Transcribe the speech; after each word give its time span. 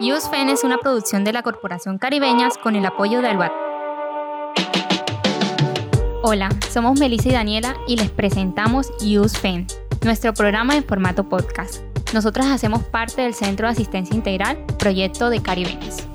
USFEN 0.00 0.48
es 0.48 0.62
una 0.62 0.78
producción 0.78 1.24
de 1.24 1.32
la 1.32 1.42
Corporación 1.42 1.98
Caribeñas 1.98 2.56
con 2.56 2.76
el 2.76 2.86
apoyo 2.86 3.20
de 3.20 3.28
Albat. 3.28 3.50
Hola, 6.22 6.50
somos 6.70 7.00
Melissa 7.00 7.30
y 7.30 7.32
Daniela 7.32 7.76
y 7.88 7.96
les 7.96 8.08
presentamos 8.08 8.92
USFEN, 9.02 9.66
nuestro 10.04 10.32
programa 10.34 10.76
en 10.76 10.84
formato 10.84 11.28
podcast. 11.28 11.82
Nosotras 12.14 12.46
hacemos 12.46 12.84
parte 12.84 13.22
del 13.22 13.34
Centro 13.34 13.66
de 13.66 13.72
Asistencia 13.72 14.14
Integral, 14.14 14.64
proyecto 14.78 15.30
de 15.30 15.42
Caribeñas. 15.42 16.07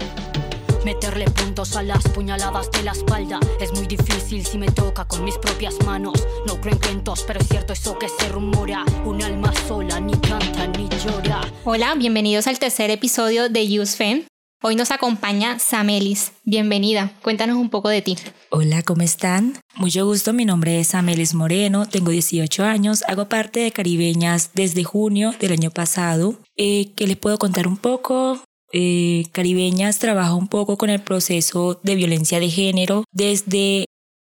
Meterle 0.85 1.25
puntos 1.31 1.77
a 1.77 1.83
las 1.83 2.03
puñaladas 2.09 2.69
de 2.71 2.83
la 2.83 2.91
espalda 2.91 3.39
es 3.61 3.71
muy 3.71 3.87
difícil 3.87 4.45
si 4.45 4.57
me 4.57 4.67
toca 4.67 5.05
con 5.05 5.23
mis 5.23 5.37
propias 5.37 5.75
manos. 5.85 6.27
No 6.45 6.59
creo 6.59 6.73
en 6.73 6.79
cuentos, 6.79 7.23
pero 7.25 7.39
es 7.39 7.47
cierto 7.47 7.71
eso 7.71 7.97
que 7.97 8.09
se 8.09 8.27
rumora. 8.27 8.83
Un 9.05 9.23
alma 9.23 9.53
sola 9.65 10.01
ni 10.01 10.11
canta 10.13 10.67
ni 10.67 10.89
llora. 10.89 11.41
Hola, 11.63 11.95
bienvenidos 11.95 12.47
al 12.47 12.59
tercer 12.59 12.89
episodio 12.91 13.47
de 13.47 13.79
UseFem. 13.79 14.25
Hoy 14.61 14.75
nos 14.75 14.91
acompaña 14.91 15.57
Samelis. 15.57 16.33
Bienvenida, 16.43 17.13
cuéntanos 17.21 17.55
un 17.55 17.69
poco 17.69 17.87
de 17.87 18.01
ti. 18.01 18.17
Hola, 18.49 18.83
¿cómo 18.83 19.03
están? 19.03 19.57
Mucho 19.75 20.05
gusto, 20.05 20.33
mi 20.33 20.43
nombre 20.43 20.81
es 20.81 20.87
Samelis 20.87 21.33
Moreno, 21.33 21.85
tengo 21.85 22.11
18 22.11 22.63
años, 22.63 23.03
hago 23.07 23.29
parte 23.29 23.61
de 23.61 23.71
Caribeñas 23.71 24.51
desde 24.53 24.83
junio 24.83 25.33
del 25.39 25.53
año 25.53 25.71
pasado. 25.71 26.39
Eh, 26.57 26.91
¿Qué 26.95 27.07
les 27.07 27.17
puedo 27.17 27.37
contar 27.37 27.67
un 27.67 27.77
poco? 27.77 28.41
Eh, 28.75 29.25
Caribeñas 29.31 29.99
trabaja 29.99 30.33
un 30.33 30.47
poco 30.47 30.77
con 30.77 30.89
el 30.89 30.99
proceso 30.99 31.79
de 31.83 31.93
violencia 31.93 32.39
de 32.39 32.49
género 32.49 33.03
desde, 33.11 33.85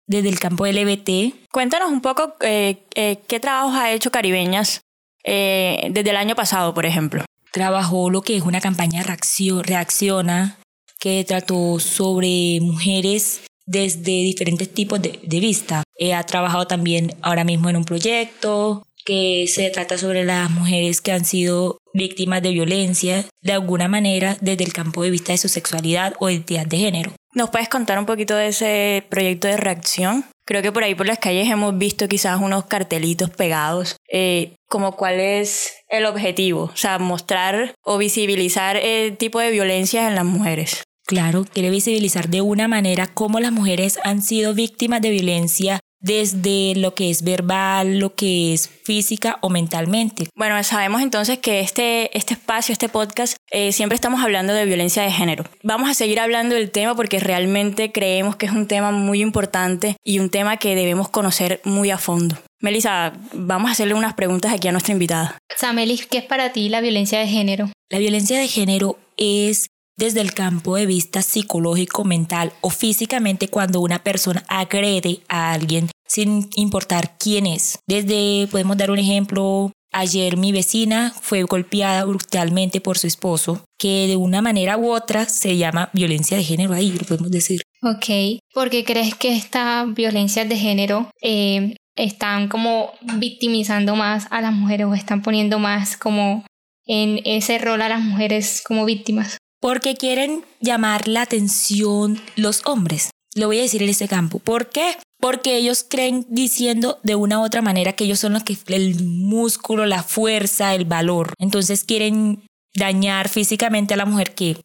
desde 0.08 0.28
el 0.28 0.40
campo 0.40 0.68
LBT. 0.68 1.48
Cuéntanos 1.54 1.90
un 1.90 2.02
poco 2.02 2.36
eh, 2.42 2.84
eh, 2.96 3.20
qué 3.28 3.40
trabajos 3.40 3.76
ha 3.76 3.94
hecho 3.94 4.12
Caribeñas 4.12 4.82
desde 5.24 6.10
el 6.10 6.18
año 6.18 6.36
pasado, 6.36 6.76
por 6.76 6.86
ejemplo. 6.86 7.24
Trabajó 7.52 8.12
lo 8.12 8.22
que 8.22 8.36
es 8.36 8.44
una 8.44 8.62
campaña 8.62 9.02
Reacciona, 9.02 10.60
que 11.00 11.24
trató 11.24 11.80
sobre 11.80 12.60
mujeres 12.62 13.42
desde 13.66 14.04
diferentes 14.04 14.72
tipos 14.72 15.02
de, 15.02 15.20
de 15.24 15.40
vista. 15.40 15.84
ha 16.14 16.24
trabajado 16.26 16.68
también 16.68 17.16
ahora 17.24 17.44
mismo 17.44 17.70
en 17.70 17.78
un 17.78 17.86
proyecto 17.86 18.86
que 19.06 19.46
se 19.48 19.70
trata 19.70 19.98
sobre 19.98 20.26
las 20.26 20.50
mujeres 20.50 21.00
que 21.00 21.12
han 21.12 21.24
sido 21.24 21.78
víctimas 21.94 22.42
de 22.42 22.52
violencia 22.52 23.26
de 23.42 23.54
alguna 23.54 23.88
manera 23.88 24.38
desde 24.42 24.64
el 24.64 24.74
campo 24.74 25.04
de 25.04 25.12
vista 25.12 25.32
de 25.32 25.38
su 25.38 25.48
sexualidad 25.48 26.16
o 26.20 26.30
identidad 26.30 26.66
de 26.66 26.78
género. 26.78 27.12
¿Nos 27.34 27.50
puedes 27.50 27.70
contar 27.70 28.00
un 28.00 28.06
poquito 28.06 28.36
de 28.36 28.48
ese 28.48 29.06
proyecto 29.10 29.48
de 29.48 29.58
reacción? 29.58 30.26
Creo 30.46 30.62
que 30.62 30.72
por 30.72 30.84
ahí 30.84 30.96
por 30.96 31.06
las 31.06 31.20
calles 31.20 31.50
hemos 31.50 31.78
visto 31.78 32.08
quizás 32.08 32.40
unos 32.40 32.66
cartelitos 32.66 33.30
pegados, 33.30 33.98
eh, 34.12 34.56
como 34.70 34.96
cuál 34.96 35.20
es 35.20 35.74
el 35.90 36.06
objetivo, 36.06 36.64
o 36.74 36.76
sea, 36.76 37.00
mostrar 37.00 37.74
o 37.84 37.98
visibilizar 37.98 38.78
el 38.78 39.18
tipo 39.18 39.40
de 39.40 39.52
violencia 39.52 40.08
en 40.08 40.16
las 40.16 40.26
mujeres. 40.26 40.84
Claro, 41.08 41.46
quiere 41.46 41.70
visibilizar 41.70 42.30
de 42.30 42.42
una 42.42 42.68
manera 42.68 43.06
cómo 43.06 43.40
las 43.40 43.52
mujeres 43.52 44.00
han 44.04 44.22
sido 44.24 44.54
víctimas 44.54 45.02
de 45.02 45.12
violencia 45.12 45.80
desde 46.06 46.76
lo 46.76 46.94
que 46.94 47.10
es 47.10 47.24
verbal, 47.24 47.98
lo 47.98 48.14
que 48.14 48.54
es 48.54 48.70
física 48.70 49.40
o 49.42 49.50
mentalmente. 49.50 50.28
Bueno, 50.36 50.64
sabemos 50.64 51.02
entonces 51.02 51.40
que 51.40 51.62
este, 51.62 52.16
este 52.16 52.36
espacio, 52.36 52.74
este 52.74 52.90
podcast, 52.90 53.38
eh, 53.50 53.72
siempre 53.72 53.96
estamos 53.96 54.24
hablando 54.24 54.54
de 54.54 54.66
violencia 54.66 55.02
de 55.02 55.12
género. 55.12 55.46
Vamos 55.64 55.90
a 55.90 55.96
seguir 55.96 56.20
hablando 56.20 56.54
del 56.54 56.70
tema 56.70 56.96
porque 56.96 57.20
realmente 57.20 57.92
creemos 57.92 58.36
que 58.36 58.46
es 58.46 58.52
un 58.52 58.68
tema 58.68 58.92
muy 58.92 59.20
importante 59.20 59.98
y 60.04 60.20
un 60.20 60.30
tema 60.30 60.58
que 60.58 60.76
debemos 60.76 61.10
conocer 61.10 61.60
muy 61.64 61.90
a 61.90 61.98
fondo. 61.98 62.38
Melissa, 62.62 63.14
vamos 63.34 63.70
a 63.70 63.72
hacerle 63.72 63.96
unas 63.96 64.14
preguntas 64.14 64.54
aquí 64.54 64.68
a 64.68 64.72
nuestra 64.72 64.94
invitada. 64.94 65.40
Samelis, 65.58 66.06
¿qué 66.06 66.20
es 66.20 66.26
para 66.26 66.52
ti 66.52 66.70
la 66.70 66.82
violencia 66.82 67.20
de 67.20 67.28
género? 67.28 67.72
La 67.90 67.98
violencia 67.98 68.38
de 68.40 68.48
género 68.48 69.00
es 69.18 69.70
desde 69.98 70.22
el 70.22 70.34
campo 70.34 70.76
de 70.76 70.86
vista 70.86 71.22
psicológico, 71.22 72.04
mental 72.04 72.54
o 72.62 72.70
físicamente 72.70 73.48
cuando 73.48 73.80
una 73.80 74.04
persona 74.04 74.44
agrede 74.48 75.22
a 75.28 75.54
alguien 75.54 75.90
sin 76.08 76.50
importar 76.56 77.18
quién 77.18 77.46
es. 77.46 77.80
Desde, 77.88 78.48
podemos 78.52 78.78
dar 78.78 78.92
un 78.92 79.00
ejemplo, 79.00 79.72
ayer 79.92 80.38
mi 80.38 80.52
vecina 80.52 81.14
fue 81.22 81.44
golpeada 81.44 82.06
brutalmente 82.06 82.82
por 82.82 82.98
su 82.98 83.08
esposo, 83.08 83.64
que 83.80 84.08
de 84.08 84.16
una 84.16 84.42
manera 84.42 84.78
u 84.78 84.92
otra 84.92 85.26
se 85.26 85.58
llama 85.58 85.90
violencia 85.94 86.38
de 86.38 86.44
género 86.44 86.74
ahí, 86.74 86.92
lo 86.92 87.06
podemos 87.06 87.32
decir. 87.32 87.62
Ok, 87.82 88.40
¿por 88.54 88.70
qué 88.70 88.84
crees 88.84 89.16
que 89.16 89.36
esta 89.36 89.86
violencia 89.86 90.46
de 90.46 90.58
género 90.58 91.10
eh, 91.22 91.76
están 91.96 92.50
como 92.50 92.92
victimizando 93.02 93.96
más 93.96 94.28
a 94.32 94.42
las 94.42 94.54
mujeres 94.54 94.88
o 94.88 94.94
están 94.94 95.22
poniendo 95.22 95.60
más 95.60 95.98
como 95.98 96.46
en 96.86 97.20
ese 97.26 97.58
rol 97.58 97.82
a 97.82 97.90
las 97.90 98.02
mujeres 98.02 98.62
como 98.66 98.86
víctimas? 98.86 99.38
Porque 99.66 99.96
quieren 99.96 100.46
llamar 100.60 101.08
la 101.08 101.24
atención 101.24 102.22
los 102.36 102.62
hombres. 102.66 103.10
Lo 103.34 103.48
voy 103.48 103.58
a 103.58 103.64
decir 103.64 103.82
en 103.82 103.90
ese 103.90 104.08
campo. 104.08 104.38
¿Por 104.38 104.70
qué? 104.70 104.96
Porque 105.20 105.58
ellos 105.58 105.84
creen 105.90 106.24
diciendo 106.30 107.00
de 107.02 107.16
una 107.16 107.40
u 107.40 107.44
otra 107.44 107.64
manera 107.64 107.94
que 107.94 108.04
ellos 108.04 108.20
son 108.20 108.34
los 108.34 108.44
que 108.44 108.56
el 108.68 109.04
músculo, 109.04 109.88
la 109.88 110.04
fuerza, 110.04 110.76
el 110.76 110.86
valor. 110.86 111.34
Entonces 111.40 111.84
quieren 111.84 112.44
dañar 112.76 113.28
físicamente 113.28 113.96
a 113.96 113.98
la 113.98 114.06
mujer 114.06 114.36
que, 114.36 114.58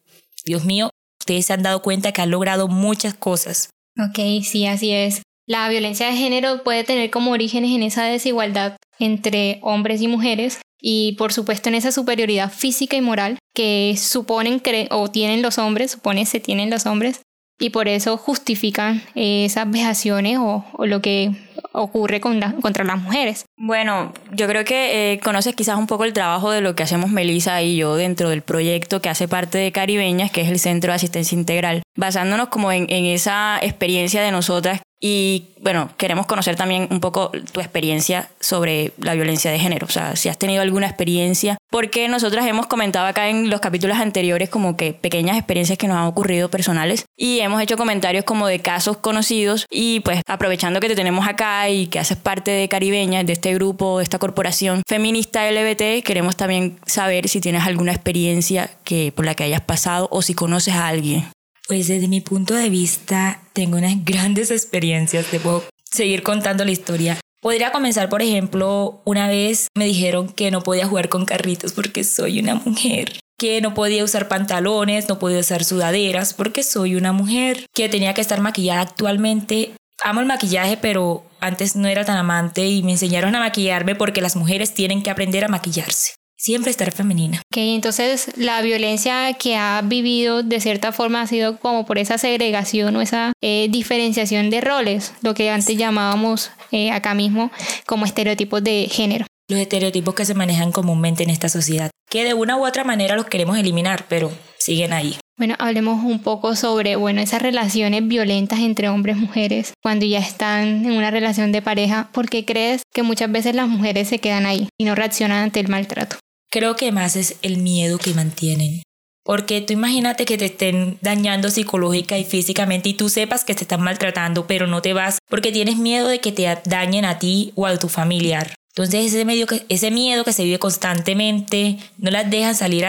Dios 0.45 0.65
mío, 0.65 0.91
ustedes 1.19 1.47
se 1.47 1.53
han 1.53 1.63
dado 1.63 1.81
cuenta 1.81 2.11
que 2.11 2.21
ha 2.21 2.27
logrado 2.27 2.67
muchas 2.67 3.15
cosas. 3.15 3.71
Ok, 3.99 4.43
sí, 4.43 4.67
así 4.67 4.91
es. 4.91 5.23
La 5.47 5.67
violencia 5.67 6.05
de 6.05 6.15
género 6.15 6.61
puede 6.61 6.83
tener 6.83 7.09
como 7.09 7.31
orígenes 7.31 7.71
en 7.71 7.81
esa 7.81 8.03
desigualdad 8.03 8.77
entre 8.99 9.57
hombres 9.63 9.99
y 10.03 10.07
mujeres 10.07 10.59
y 10.81 11.13
por 11.13 11.31
supuesto 11.31 11.69
en 11.69 11.75
esa 11.75 11.91
superioridad 11.91 12.51
física 12.51 12.97
y 12.97 13.01
moral 13.01 13.37
que 13.53 13.95
suponen 13.97 14.61
o 14.89 15.09
tienen 15.09 15.41
los 15.41 15.57
hombres, 15.57 15.91
supone 15.91 16.25
se 16.25 16.39
tienen 16.39 16.69
los 16.69 16.85
hombres, 16.85 17.21
y 17.61 17.69
por 17.69 17.87
eso 17.87 18.17
justifican 18.17 19.03
esas 19.13 19.69
vejaciones 19.69 20.39
o, 20.39 20.65
lo 20.79 21.01
que 21.01 21.31
ocurre 21.73 22.19
con 22.19 22.41
contra 22.59 22.83
las 22.83 22.99
mujeres. 22.99 23.45
Bueno, 23.55 24.13
yo 24.31 24.47
creo 24.47 24.65
que 24.65 25.13
eh, 25.13 25.19
conoces 25.19 25.55
quizás 25.55 25.77
un 25.77 25.85
poco 25.85 26.05
el 26.05 26.13
trabajo 26.13 26.49
de 26.49 26.61
lo 26.61 26.75
que 26.75 26.81
hacemos 26.81 27.11
Melissa 27.11 27.61
y 27.61 27.77
yo 27.77 27.95
dentro 27.95 28.29
del 28.29 28.41
proyecto 28.41 28.99
que 28.99 29.09
hace 29.09 29.27
parte 29.27 29.59
de 29.59 29.71
Caribeñas, 29.71 30.31
que 30.31 30.41
es 30.41 30.49
el 30.49 30.57
Centro 30.59 30.91
de 30.91 30.95
Asistencia 30.95 31.37
Integral, 31.37 31.83
basándonos 31.95 32.47
como 32.47 32.71
en 32.71 32.89
esa 32.89 33.59
experiencia 33.61 34.23
de 34.23 34.31
nosotras 34.31 34.81
y 35.01 35.47
bueno, 35.59 35.89
queremos 35.97 36.27
conocer 36.27 36.55
también 36.55 36.87
un 36.91 36.99
poco 36.99 37.31
tu 37.51 37.59
experiencia 37.59 38.29
sobre 38.39 38.93
la 38.97 39.15
violencia 39.15 39.51
de 39.51 39.59
género, 39.59 39.87
o 39.87 39.89
sea, 39.89 40.15
si 40.15 40.29
has 40.29 40.37
tenido 40.37 40.61
alguna 40.61 40.87
experiencia, 40.87 41.57
porque 41.71 42.07
nosotras 42.07 42.45
hemos 42.45 42.67
comentado 42.67 43.07
acá 43.07 43.27
en 43.29 43.49
los 43.49 43.61
capítulos 43.61 43.97
anteriores 43.97 44.49
como 44.49 44.77
que 44.77 44.93
pequeñas 44.93 45.37
experiencias 45.37 45.77
que 45.77 45.87
nos 45.87 45.97
han 45.97 46.05
ocurrido 46.05 46.49
personales. 46.49 47.05
Y 47.17 47.39
hemos 47.39 47.61
hecho 47.61 47.77
comentarios 47.77 48.25
como 48.25 48.47
de 48.47 48.59
casos 48.59 48.97
conocidos. 48.97 49.65
Y 49.69 50.01
pues 50.01 50.21
aprovechando 50.27 50.79
que 50.79 50.89
te 50.89 50.95
tenemos 50.95 51.27
acá 51.27 51.69
y 51.69 51.87
que 51.87 51.99
haces 51.99 52.17
parte 52.17 52.51
de 52.51 52.67
Caribeña, 52.67 53.23
de 53.23 53.33
este 53.33 53.53
grupo, 53.53 53.97
de 53.97 54.03
esta 54.03 54.19
corporación 54.19 54.83
feminista 54.87 55.49
LBT, 55.49 56.03
queremos 56.03 56.35
también 56.35 56.77
saber 56.85 57.27
si 57.29 57.41
tienes 57.41 57.65
alguna 57.65 57.93
experiencia 57.93 58.69
que 58.83 59.11
por 59.15 59.25
la 59.25 59.35
que 59.35 59.45
hayas 59.45 59.61
pasado 59.61 60.07
o 60.11 60.21
si 60.21 60.33
conoces 60.33 60.75
a 60.75 60.87
alguien. 60.87 61.25
Pues 61.71 61.87
desde 61.87 62.09
mi 62.09 62.19
punto 62.19 62.53
de 62.53 62.69
vista 62.69 63.39
tengo 63.53 63.77
unas 63.77 63.93
grandes 64.03 64.51
experiencias, 64.51 65.27
te 65.27 65.39
puedo 65.39 65.63
seguir 65.89 66.21
contando 66.21 66.65
la 66.65 66.71
historia. 66.71 67.17
Podría 67.39 67.71
comenzar, 67.71 68.09
por 68.09 68.21
ejemplo, 68.21 69.01
una 69.05 69.29
vez 69.29 69.67
me 69.73 69.85
dijeron 69.85 70.27
que 70.27 70.51
no 70.51 70.63
podía 70.63 70.85
jugar 70.85 71.07
con 71.07 71.23
carritos 71.23 71.71
porque 71.71 72.03
soy 72.03 72.41
una 72.41 72.55
mujer, 72.55 73.21
que 73.37 73.61
no 73.61 73.73
podía 73.73 74.03
usar 74.03 74.27
pantalones, 74.27 75.07
no 75.07 75.17
podía 75.17 75.39
usar 75.39 75.63
sudaderas 75.63 76.33
porque 76.33 76.63
soy 76.63 76.95
una 76.95 77.13
mujer, 77.13 77.65
que 77.73 77.87
tenía 77.87 78.13
que 78.13 78.19
estar 78.19 78.41
maquillada 78.41 78.81
actualmente. 78.81 79.71
Amo 80.03 80.19
el 80.19 80.25
maquillaje, 80.25 80.75
pero 80.75 81.23
antes 81.39 81.77
no 81.77 81.87
era 81.87 82.03
tan 82.03 82.17
amante 82.17 82.67
y 82.67 82.83
me 82.83 82.91
enseñaron 82.91 83.33
a 83.33 83.39
maquillarme 83.39 83.95
porque 83.95 84.19
las 84.19 84.35
mujeres 84.35 84.73
tienen 84.73 85.03
que 85.03 85.09
aprender 85.09 85.45
a 85.45 85.47
maquillarse 85.47 86.15
siempre 86.41 86.71
estar 86.71 86.91
femenina. 86.91 87.37
Ok, 87.51 87.57
entonces 87.57 88.31
la 88.35 88.61
violencia 88.61 89.33
que 89.33 89.55
ha 89.55 89.81
vivido 89.83 90.41
de 90.41 90.59
cierta 90.59 90.91
forma 90.91 91.21
ha 91.21 91.27
sido 91.27 91.57
como 91.57 91.85
por 91.85 91.99
esa 91.99 92.17
segregación 92.17 92.95
o 92.95 93.01
esa 93.01 93.33
eh, 93.41 93.67
diferenciación 93.69 94.49
de 94.49 94.61
roles, 94.61 95.13
lo 95.21 95.35
que 95.35 95.51
antes 95.51 95.77
llamábamos 95.77 96.49
eh, 96.71 96.91
acá 96.91 97.13
mismo 97.13 97.51
como 97.85 98.05
estereotipos 98.05 98.63
de 98.63 98.87
género. 98.89 99.25
Los 99.49 99.59
estereotipos 99.59 100.15
que 100.15 100.25
se 100.25 100.33
manejan 100.33 100.71
comúnmente 100.71 101.23
en 101.23 101.29
esta 101.29 101.49
sociedad, 101.49 101.91
que 102.09 102.23
de 102.23 102.33
una 102.33 102.57
u 102.57 102.65
otra 102.65 102.83
manera 102.83 103.15
los 103.15 103.25
queremos 103.25 103.57
eliminar, 103.57 104.05
pero 104.07 104.31
siguen 104.57 104.93
ahí. 104.93 105.17
Bueno, 105.37 105.55
hablemos 105.59 106.03
un 106.03 106.19
poco 106.19 106.55
sobre, 106.55 106.95
bueno, 106.95 107.21
esas 107.21 107.41
relaciones 107.41 108.07
violentas 108.07 108.59
entre 108.59 108.89
hombres 108.89 109.17
y 109.17 109.21
mujeres 109.21 109.73
cuando 109.81 110.05
ya 110.05 110.19
están 110.19 110.85
en 110.85 110.91
una 110.91 111.11
relación 111.11 111.51
de 111.51 111.61
pareja. 111.61 112.09
¿Por 112.13 112.29
qué 112.29 112.45
crees 112.45 112.83
que 112.93 113.03
muchas 113.03 113.31
veces 113.31 113.55
las 113.55 113.67
mujeres 113.67 114.07
se 114.07 114.19
quedan 114.19 114.45
ahí 114.45 114.69
y 114.79 114.85
no 114.85 114.95
reaccionan 114.95 115.43
ante 115.43 115.59
el 115.59 115.67
maltrato? 115.67 116.17
Creo 116.51 116.75
que 116.75 116.91
más 116.91 117.15
es 117.15 117.37
el 117.43 117.57
miedo 117.57 117.97
que 117.97 118.13
mantienen. 118.13 118.83
Porque 119.23 119.61
tú 119.61 119.71
imagínate 119.71 120.25
que 120.25 120.37
te 120.37 120.45
estén 120.45 120.97
dañando 121.01 121.49
psicológica 121.49 122.17
y 122.17 122.25
físicamente 122.25 122.89
y 122.89 122.93
tú 122.93 123.07
sepas 123.07 123.45
que 123.45 123.55
te 123.55 123.63
están 123.63 123.81
maltratando, 123.81 124.47
pero 124.47 124.67
no 124.67 124.81
te 124.81 124.91
vas 124.91 125.19
porque 125.29 125.53
tienes 125.53 125.77
miedo 125.77 126.09
de 126.09 126.19
que 126.19 126.33
te 126.33 126.53
dañen 126.65 127.05
a 127.05 127.19
ti 127.19 127.53
o 127.55 127.67
a 127.67 127.77
tu 127.77 127.87
familiar. 127.87 128.53
Entonces 128.75 129.05
ese, 129.05 129.23
medio 129.23 129.47
que, 129.47 129.65
ese 129.69 129.91
miedo 129.91 130.25
que 130.25 130.33
se 130.33 130.43
vive 130.43 130.59
constantemente 130.59 131.77
no 131.97 132.11
las 132.11 132.29
dejan 132.29 132.55
salir 132.55 132.85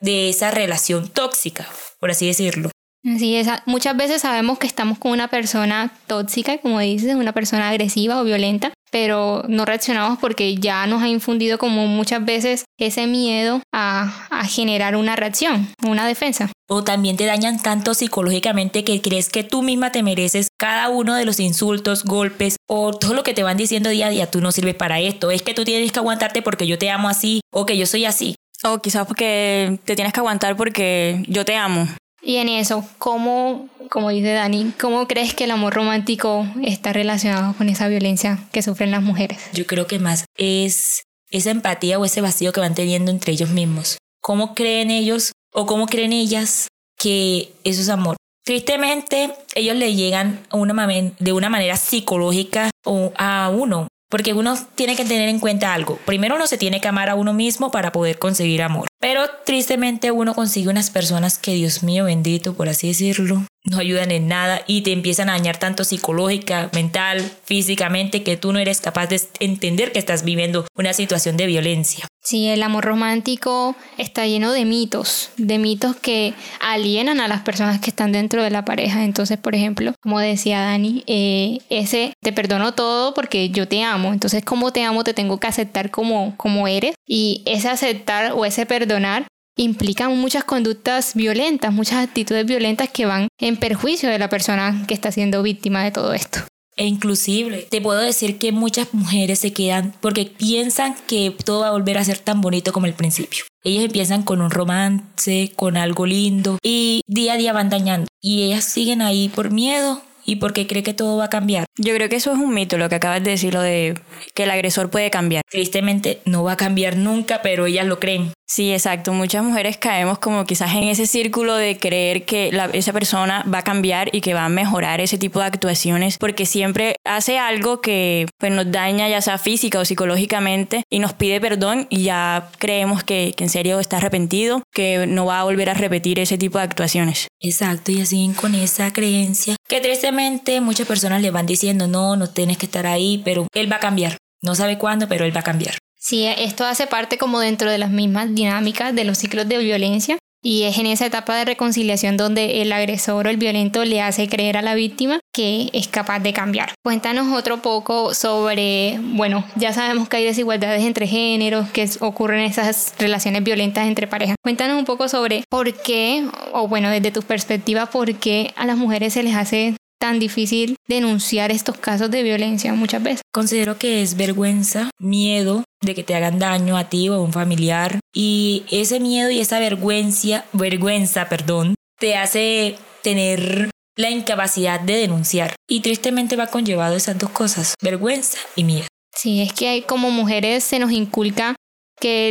de 0.00 0.28
esa 0.28 0.50
relación 0.50 1.08
tóxica, 1.08 1.66
por 1.98 2.10
así 2.10 2.26
decirlo. 2.26 2.70
Así 3.06 3.36
es, 3.36 3.46
muchas 3.64 3.96
veces 3.96 4.22
sabemos 4.22 4.58
que 4.58 4.66
estamos 4.66 4.98
con 4.98 5.12
una 5.12 5.28
persona 5.28 5.96
tóxica, 6.06 6.58
como 6.58 6.80
dices, 6.80 7.14
una 7.14 7.32
persona 7.32 7.70
agresiva 7.70 8.20
o 8.20 8.24
violenta, 8.24 8.72
pero 8.90 9.42
no 9.48 9.64
reaccionamos 9.64 10.18
porque 10.18 10.56
ya 10.56 10.86
nos 10.86 11.02
ha 11.02 11.08
infundido 11.08 11.58
como 11.58 11.86
muchas 11.86 12.24
veces 12.24 12.64
ese 12.78 13.06
miedo 13.06 13.60
a, 13.72 14.26
a, 14.30 14.44
generar 14.46 14.96
una 14.96 15.16
reacción, 15.16 15.68
una 15.84 16.06
defensa. 16.06 16.50
O 16.68 16.82
también 16.84 17.16
te 17.16 17.26
dañan 17.26 17.62
tanto 17.62 17.94
psicológicamente 17.94 18.84
que 18.84 19.00
crees 19.00 19.28
que 19.28 19.44
tú 19.44 19.62
misma 19.62 19.92
te 19.92 20.02
mereces 20.02 20.48
cada 20.58 20.88
uno 20.88 21.14
de 21.14 21.24
los 21.24 21.40
insultos, 21.40 22.04
golpes 22.04 22.56
o 22.68 22.92
todo 22.92 23.14
lo 23.14 23.22
que 23.22 23.34
te 23.34 23.42
van 23.42 23.56
diciendo 23.56 23.90
día 23.90 24.06
a 24.06 24.10
día, 24.10 24.30
tú 24.30 24.40
no 24.40 24.52
sirves 24.52 24.74
para 24.74 25.00
esto, 25.00 25.30
es 25.30 25.42
que 25.42 25.54
tú 25.54 25.64
tienes 25.64 25.92
que 25.92 25.98
aguantarte 25.98 26.42
porque 26.42 26.66
yo 26.66 26.78
te 26.78 26.90
amo 26.90 27.08
así 27.08 27.40
o 27.52 27.66
que 27.66 27.76
yo 27.76 27.86
soy 27.86 28.04
así. 28.04 28.36
O 28.64 28.78
quizás 28.78 29.06
porque 29.06 29.78
te 29.84 29.94
tienes 29.94 30.12
que 30.12 30.20
aguantar 30.20 30.56
porque 30.56 31.22
yo 31.28 31.44
te 31.44 31.56
amo. 31.56 31.88
Y 32.26 32.38
en 32.38 32.48
eso, 32.48 32.84
¿cómo, 32.98 33.68
como 33.88 34.10
dice 34.10 34.32
Dani, 34.32 34.72
cómo 34.80 35.06
crees 35.06 35.32
que 35.32 35.44
el 35.44 35.52
amor 35.52 35.74
romántico 35.74 36.44
está 36.64 36.92
relacionado 36.92 37.54
con 37.56 37.68
esa 37.68 37.86
violencia 37.86 38.40
que 38.50 38.62
sufren 38.62 38.90
las 38.90 39.00
mujeres? 39.00 39.38
Yo 39.52 39.64
creo 39.64 39.86
que 39.86 40.00
más 40.00 40.24
es 40.36 41.04
esa 41.30 41.52
empatía 41.52 42.00
o 42.00 42.04
ese 42.04 42.20
vacío 42.20 42.52
que 42.52 42.58
van 42.58 42.74
teniendo 42.74 43.12
entre 43.12 43.32
ellos 43.32 43.50
mismos. 43.50 43.98
¿Cómo 44.20 44.56
creen 44.56 44.90
ellos 44.90 45.30
o 45.54 45.66
cómo 45.66 45.86
creen 45.86 46.12
ellas 46.12 46.66
que 46.98 47.52
eso 47.62 47.80
es 47.80 47.88
amor? 47.88 48.16
Tristemente, 48.44 49.32
ellos 49.54 49.76
le 49.76 49.94
llegan 49.94 50.40
una, 50.50 50.88
de 51.20 51.32
una 51.32 51.48
manera 51.48 51.76
psicológica 51.76 52.70
a 53.18 53.52
uno, 53.54 53.86
porque 54.10 54.34
uno 54.34 54.56
tiene 54.74 54.96
que 54.96 55.04
tener 55.04 55.28
en 55.28 55.38
cuenta 55.38 55.72
algo. 55.72 55.96
Primero 56.04 56.34
uno 56.34 56.48
se 56.48 56.58
tiene 56.58 56.80
que 56.80 56.88
amar 56.88 57.08
a 57.08 57.14
uno 57.14 57.32
mismo 57.32 57.70
para 57.70 57.92
poder 57.92 58.18
conseguir 58.18 58.62
amor. 58.62 58.88
Pero 58.98 59.22
tristemente 59.44 60.10
uno 60.10 60.34
consigue 60.34 60.68
unas 60.68 60.90
personas 60.90 61.38
que, 61.38 61.54
Dios 61.54 61.82
mío 61.82 62.04
bendito, 62.04 62.54
por 62.54 62.68
así 62.68 62.88
decirlo, 62.88 63.44
no 63.66 63.78
ayudan 63.78 64.10
en 64.10 64.28
nada 64.28 64.62
y 64.66 64.82
te 64.82 64.92
empiezan 64.92 65.28
a 65.28 65.32
dañar 65.32 65.58
tanto 65.58 65.84
psicológica, 65.84 66.70
mental, 66.72 67.20
físicamente, 67.44 68.22
que 68.22 68.36
tú 68.36 68.52
no 68.52 68.58
eres 68.58 68.80
capaz 68.80 69.08
de 69.08 69.20
entender 69.40 69.92
que 69.92 69.98
estás 69.98 70.24
viviendo 70.24 70.66
una 70.74 70.92
situación 70.92 71.36
de 71.36 71.46
violencia. 71.46 72.06
Sí, 72.26 72.48
el 72.48 72.64
amor 72.64 72.84
romántico 72.84 73.76
está 73.98 74.26
lleno 74.26 74.52
de 74.52 74.64
mitos, 74.64 75.30
de 75.36 75.58
mitos 75.58 75.94
que 75.94 76.34
alienan 76.60 77.20
a 77.20 77.28
las 77.28 77.42
personas 77.42 77.80
que 77.80 77.90
están 77.90 78.10
dentro 78.10 78.42
de 78.42 78.50
la 78.50 78.64
pareja. 78.64 79.04
Entonces, 79.04 79.38
por 79.38 79.54
ejemplo, 79.54 79.94
como 80.02 80.18
decía 80.18 80.60
Dani, 80.60 81.04
eh, 81.06 81.58
ese 81.70 82.14
te 82.20 82.32
perdono 82.32 82.74
todo 82.74 83.14
porque 83.14 83.50
yo 83.50 83.68
te 83.68 83.84
amo. 83.84 84.12
Entonces, 84.12 84.44
como 84.44 84.72
te 84.72 84.82
amo, 84.82 85.04
te 85.04 85.14
tengo 85.14 85.38
que 85.38 85.46
aceptar 85.46 85.92
como, 85.92 86.34
como 86.36 86.66
eres. 86.66 86.96
Y 87.06 87.42
ese 87.46 87.68
aceptar 87.68 88.32
o 88.32 88.44
ese 88.44 88.66
perdonar 88.86 89.26
implican 89.56 90.16
muchas 90.18 90.44
conductas 90.44 91.14
violentas, 91.14 91.72
muchas 91.72 92.06
actitudes 92.06 92.46
violentas 92.46 92.90
que 92.90 93.06
van 93.06 93.28
en 93.40 93.56
perjuicio 93.56 94.08
de 94.08 94.18
la 94.18 94.28
persona 94.28 94.84
que 94.86 94.94
está 94.94 95.10
siendo 95.10 95.42
víctima 95.42 95.82
de 95.82 95.90
todo 95.90 96.12
esto. 96.12 96.40
E 96.76 96.84
inclusive 96.84 97.66
te 97.70 97.80
puedo 97.80 98.00
decir 98.00 98.36
que 98.38 98.52
muchas 98.52 98.92
mujeres 98.92 99.38
se 99.38 99.54
quedan 99.54 99.94
porque 100.02 100.26
piensan 100.26 100.94
que 101.06 101.34
todo 101.44 101.60
va 101.60 101.68
a 101.68 101.72
volver 101.72 101.96
a 101.96 102.04
ser 102.04 102.18
tan 102.18 102.42
bonito 102.42 102.74
como 102.74 102.84
el 102.84 102.92
principio. 102.92 103.44
Ellas 103.64 103.84
empiezan 103.84 104.22
con 104.22 104.42
un 104.42 104.50
romance, 104.50 105.52
con 105.56 105.78
algo 105.78 106.04
lindo 106.04 106.58
y 106.62 107.00
día 107.06 107.32
a 107.32 107.36
día 107.38 107.54
van 107.54 107.70
dañando. 107.70 108.08
Y 108.20 108.42
ellas 108.42 108.64
siguen 108.64 109.00
ahí 109.00 109.30
por 109.30 109.50
miedo 109.50 110.02
y 110.26 110.36
porque 110.36 110.66
cree 110.66 110.82
que 110.82 110.92
todo 110.92 111.16
va 111.16 111.26
a 111.26 111.30
cambiar. 111.30 111.64
Yo 111.78 111.94
creo 111.94 112.10
que 112.10 112.16
eso 112.16 112.32
es 112.32 112.38
un 112.38 112.52
mito, 112.52 112.76
lo 112.76 112.90
que 112.90 112.96
acabas 112.96 113.22
de 113.22 113.30
decir, 113.30 113.54
lo 113.54 113.62
de 113.62 113.98
que 114.34 114.42
el 114.42 114.50
agresor 114.50 114.90
puede 114.90 115.10
cambiar. 115.10 115.42
Tristemente 115.48 116.20
no 116.26 116.42
va 116.42 116.52
a 116.52 116.56
cambiar 116.56 116.96
nunca, 116.96 117.40
pero 117.42 117.64
ellas 117.64 117.86
lo 117.86 117.98
creen. 117.98 118.32
Sí, 118.48 118.72
exacto. 118.72 119.12
Muchas 119.12 119.42
mujeres 119.42 119.76
caemos 119.76 120.20
como 120.20 120.44
quizás 120.44 120.72
en 120.74 120.84
ese 120.84 121.06
círculo 121.06 121.56
de 121.56 121.78
creer 121.78 122.24
que 122.24 122.56
esa 122.74 122.92
persona 122.92 123.44
va 123.52 123.58
a 123.58 123.62
cambiar 123.62 124.14
y 124.14 124.20
que 124.20 124.34
va 124.34 124.44
a 124.44 124.48
mejorar 124.48 125.00
ese 125.00 125.18
tipo 125.18 125.40
de 125.40 125.46
actuaciones 125.46 126.16
porque 126.16 126.46
siempre 126.46 126.94
hace 127.04 127.38
algo 127.38 127.80
que 127.80 128.26
pues, 128.38 128.52
nos 128.52 128.70
daña 128.70 129.08
ya 129.08 129.20
sea 129.20 129.38
física 129.38 129.80
o 129.80 129.84
psicológicamente 129.84 130.84
y 130.88 131.00
nos 131.00 131.12
pide 131.12 131.40
perdón 131.40 131.88
y 131.90 132.04
ya 132.04 132.50
creemos 132.58 133.02
que, 133.02 133.34
que 133.36 133.44
en 133.44 133.50
serio 133.50 133.80
está 133.80 133.96
arrepentido, 133.96 134.62
que 134.72 135.06
no 135.08 135.26
va 135.26 135.40
a 135.40 135.44
volver 135.44 135.68
a 135.70 135.74
repetir 135.74 136.20
ese 136.20 136.38
tipo 136.38 136.58
de 136.58 136.64
actuaciones. 136.64 137.26
Exacto, 137.40 137.90
y 137.90 138.00
así 138.00 138.32
con 138.40 138.54
esa 138.54 138.92
creencia 138.92 139.56
que 139.68 139.80
tristemente 139.80 140.60
muchas 140.60 140.86
personas 140.86 141.20
le 141.20 141.32
van 141.32 141.46
diciendo, 141.46 141.88
no, 141.88 142.16
no 142.16 142.28
tienes 142.28 142.58
que 142.58 142.66
estar 142.66 142.86
ahí, 142.86 143.20
pero 143.24 143.48
él 143.54 143.70
va 143.70 143.76
a 143.76 143.80
cambiar. 143.80 144.16
No 144.42 144.54
sabe 144.54 144.78
cuándo, 144.78 145.08
pero 145.08 145.24
él 145.24 145.34
va 145.34 145.40
a 145.40 145.44
cambiar. 145.44 145.76
Sí, 146.08 146.24
esto 146.24 146.64
hace 146.64 146.86
parte 146.86 147.18
como 147.18 147.40
dentro 147.40 147.68
de 147.68 147.78
las 147.78 147.90
mismas 147.90 148.32
dinámicas 148.32 148.94
de 148.94 149.02
los 149.02 149.18
ciclos 149.18 149.48
de 149.48 149.58
violencia 149.58 150.18
y 150.40 150.62
es 150.62 150.78
en 150.78 150.86
esa 150.86 151.06
etapa 151.06 151.34
de 151.34 151.44
reconciliación 151.44 152.16
donde 152.16 152.62
el 152.62 152.70
agresor 152.70 153.26
o 153.26 153.30
el 153.30 153.38
violento 153.38 153.84
le 153.84 154.00
hace 154.00 154.28
creer 154.28 154.56
a 154.56 154.62
la 154.62 154.76
víctima 154.76 155.18
que 155.34 155.68
es 155.72 155.88
capaz 155.88 156.20
de 156.20 156.32
cambiar. 156.32 156.74
Cuéntanos 156.84 157.36
otro 157.36 157.60
poco 157.60 158.14
sobre, 158.14 159.00
bueno, 159.00 159.44
ya 159.56 159.72
sabemos 159.72 160.08
que 160.08 160.18
hay 160.18 160.24
desigualdades 160.26 160.84
entre 160.84 161.08
géneros, 161.08 161.68
que 161.70 161.90
ocurren 161.98 162.42
esas 162.42 162.94
relaciones 163.00 163.42
violentas 163.42 163.88
entre 163.88 164.06
parejas. 164.06 164.36
Cuéntanos 164.44 164.78
un 164.78 164.84
poco 164.84 165.08
sobre 165.08 165.42
por 165.50 165.74
qué, 165.74 166.24
o 166.52 166.68
bueno, 166.68 166.88
desde 166.88 167.10
tu 167.10 167.22
perspectiva, 167.22 167.86
por 167.86 168.14
qué 168.14 168.54
a 168.54 168.64
las 168.64 168.76
mujeres 168.76 169.14
se 169.14 169.24
les 169.24 169.34
hace 169.34 169.74
tan 169.98 170.18
difícil 170.18 170.76
denunciar 170.88 171.50
estos 171.50 171.76
casos 171.78 172.10
de 172.10 172.22
violencia 172.22 172.72
muchas 172.74 173.02
veces? 173.02 173.22
Considero 173.32 173.78
que 173.78 174.02
es 174.02 174.16
vergüenza, 174.16 174.90
miedo 174.98 175.64
de 175.82 175.94
que 175.94 176.04
te 176.04 176.14
hagan 176.14 176.38
daño 176.38 176.76
a 176.76 176.88
ti 176.88 177.08
o 177.08 177.14
a 177.14 177.20
un 177.20 177.32
familiar 177.32 178.00
y 178.14 178.64
ese 178.70 179.00
miedo 179.00 179.30
y 179.30 179.40
esa 179.40 179.58
vergüenza, 179.58 180.44
vergüenza, 180.52 181.28
perdón, 181.28 181.74
te 181.98 182.16
hace 182.16 182.76
tener 183.02 183.70
la 183.96 184.10
incapacidad 184.10 184.80
de 184.80 184.96
denunciar 184.96 185.54
y 185.68 185.80
tristemente 185.80 186.36
va 186.36 186.48
conllevado 186.48 186.96
esas 186.96 187.18
dos 187.18 187.30
cosas, 187.30 187.74
vergüenza 187.82 188.38
y 188.54 188.64
miedo. 188.64 188.86
Sí, 189.14 189.40
es 189.40 189.52
que 189.52 189.68
hay 189.68 189.82
como 189.82 190.10
mujeres 190.10 190.62
se 190.62 190.78
nos 190.78 190.92
inculca 190.92 191.56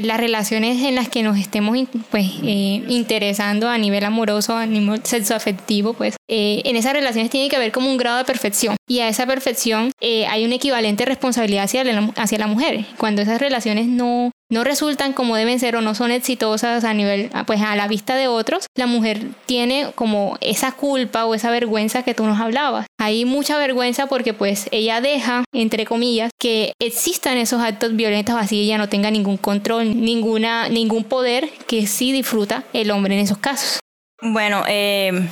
las 0.03 0.19
relaciones 0.19 0.83
en 0.83 0.95
las 0.95 1.09
que 1.09 1.23
nos 1.23 1.37
estemos 1.37 1.77
pues, 2.11 2.25
eh, 2.43 2.83
interesando 2.87 3.69
a 3.69 3.77
nivel 3.77 4.03
amoroso, 4.03 4.55
a 4.55 4.65
nivel 4.65 5.01
sexoafectivo, 5.03 5.93
pues 5.93 6.15
eh, 6.27 6.61
en 6.65 6.75
esas 6.75 6.93
relaciones 6.93 7.29
tiene 7.29 7.49
que 7.49 7.55
haber 7.55 7.71
como 7.71 7.89
un 7.89 7.97
grado 7.97 8.17
de 8.17 8.25
perfección 8.25 8.75
y 8.87 8.99
a 8.99 9.07
esa 9.07 9.25
perfección 9.25 9.91
eh, 10.01 10.25
hay 10.27 10.45
un 10.45 10.53
equivalente 10.53 11.05
responsabilidad 11.05 11.65
hacia 11.65 11.83
la, 11.83 12.11
hacia 12.15 12.37
la 12.37 12.47
mujer. 12.47 12.85
Cuando 12.97 13.21
esas 13.21 13.39
relaciones 13.39 13.87
no, 13.87 14.31
no 14.51 14.63
resultan 14.63 15.13
como 15.13 15.35
deben 15.35 15.59
ser 15.59 15.75
o 15.75 15.81
no 15.81 15.95
son 15.95 16.11
exitosas 16.11 16.83
a 16.83 16.93
nivel, 16.93 17.29
pues 17.47 17.61
a 17.61 17.75
la 17.75 17.87
vista 17.87 18.15
de 18.15 18.27
otros, 18.27 18.67
la 18.75 18.85
mujer 18.85 19.21
tiene 19.45 19.91
como 19.95 20.37
esa 20.41 20.71
culpa 20.71 21.25
o 21.25 21.33
esa 21.33 21.49
vergüenza 21.49 22.03
que 22.03 22.13
tú 22.13 22.25
nos 22.25 22.39
hablabas. 22.39 22.85
Hay 22.99 23.25
mucha 23.25 23.57
vergüenza 23.57 24.07
porque 24.07 24.33
pues 24.33 24.67
ella 24.71 25.01
deja, 25.01 25.43
entre 25.53 25.85
comillas, 25.85 26.31
que 26.39 26.73
existan 26.79 27.37
esos 27.37 27.61
actos 27.61 27.95
violentos 27.95 28.35
así 28.35 28.61
ella 28.61 28.77
no 28.77 28.89
tenga 28.89 29.11
ningún 29.11 29.37
control, 29.37 30.01
ninguna, 30.01 30.69
ningún 30.69 31.03
poder 31.03 31.49
que 31.67 31.87
sí 31.87 32.11
disfruta 32.11 32.63
el 32.73 32.91
hombre 32.91 33.15
en 33.15 33.21
esos 33.21 33.37
casos. 33.37 33.79
Bueno, 34.21 34.63
eh, 34.67 35.27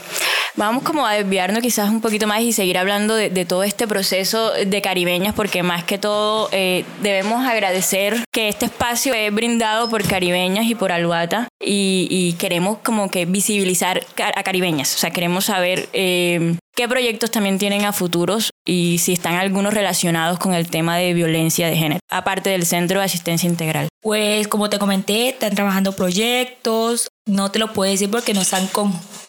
Vamos 0.55 0.83
como 0.83 1.05
a 1.05 1.13
desviarnos 1.13 1.61
quizás 1.61 1.89
un 1.89 1.99
poquito 1.99 2.27
más 2.27 2.41
y 2.41 2.53
seguir 2.53 2.77
hablando 2.77 3.15
de, 3.15 3.45
todo 3.45 3.63
este 3.63 3.87
proceso 3.87 4.51
de 4.51 4.81
caribeñas, 4.81 5.33
porque 5.33 5.63
más 5.63 5.83
que 5.83 5.97
todo 5.97 6.47
eh, 6.51 6.85
debemos 7.01 7.45
agradecer 7.45 8.23
que 8.31 8.49
este 8.49 8.65
espacio 8.65 9.13
es 9.15 9.33
brindado 9.33 9.89
por 9.89 10.07
caribeñas 10.07 10.67
y 10.67 10.75
por 10.75 10.91
Aluata 10.91 11.47
y, 11.59 12.35
queremos 12.39 12.79
como 12.83 13.09
que 13.09 13.25
visibilizar 13.25 14.01
a 14.17 14.43
caribeñas, 14.43 14.95
o 14.95 14.97
sea, 14.97 15.11
queremos 15.11 15.45
saber 15.45 15.87
eh, 15.93 16.57
qué 16.75 16.87
proyectos 16.87 17.31
también 17.31 17.57
tienen 17.57 17.85
a 17.85 17.93
futuros 17.93 18.51
y 18.65 18.97
si 18.99 19.13
están 19.13 19.35
algunos 19.35 19.73
relacionados 19.73 20.39
con 20.39 20.53
el 20.53 20.69
tema 20.69 20.97
de 20.97 21.13
violencia 21.13 21.67
de 21.67 21.75
género, 21.75 21.99
aparte 22.09 22.49
del 22.49 22.65
Centro 22.65 22.99
de 22.99 23.05
Asistencia 23.05 23.49
Integral. 23.49 23.87
Pues 24.01 24.47
como 24.47 24.69
te 24.69 24.79
comenté, 24.79 25.29
están 25.29 25.55
trabajando 25.55 25.95
proyectos, 25.95 27.07
no 27.25 27.51
te 27.51 27.59
lo 27.59 27.73
puedo 27.73 27.91
decir 27.91 28.09
porque 28.09 28.33
no 28.33 28.43
se 28.43 28.55
han 28.55 28.67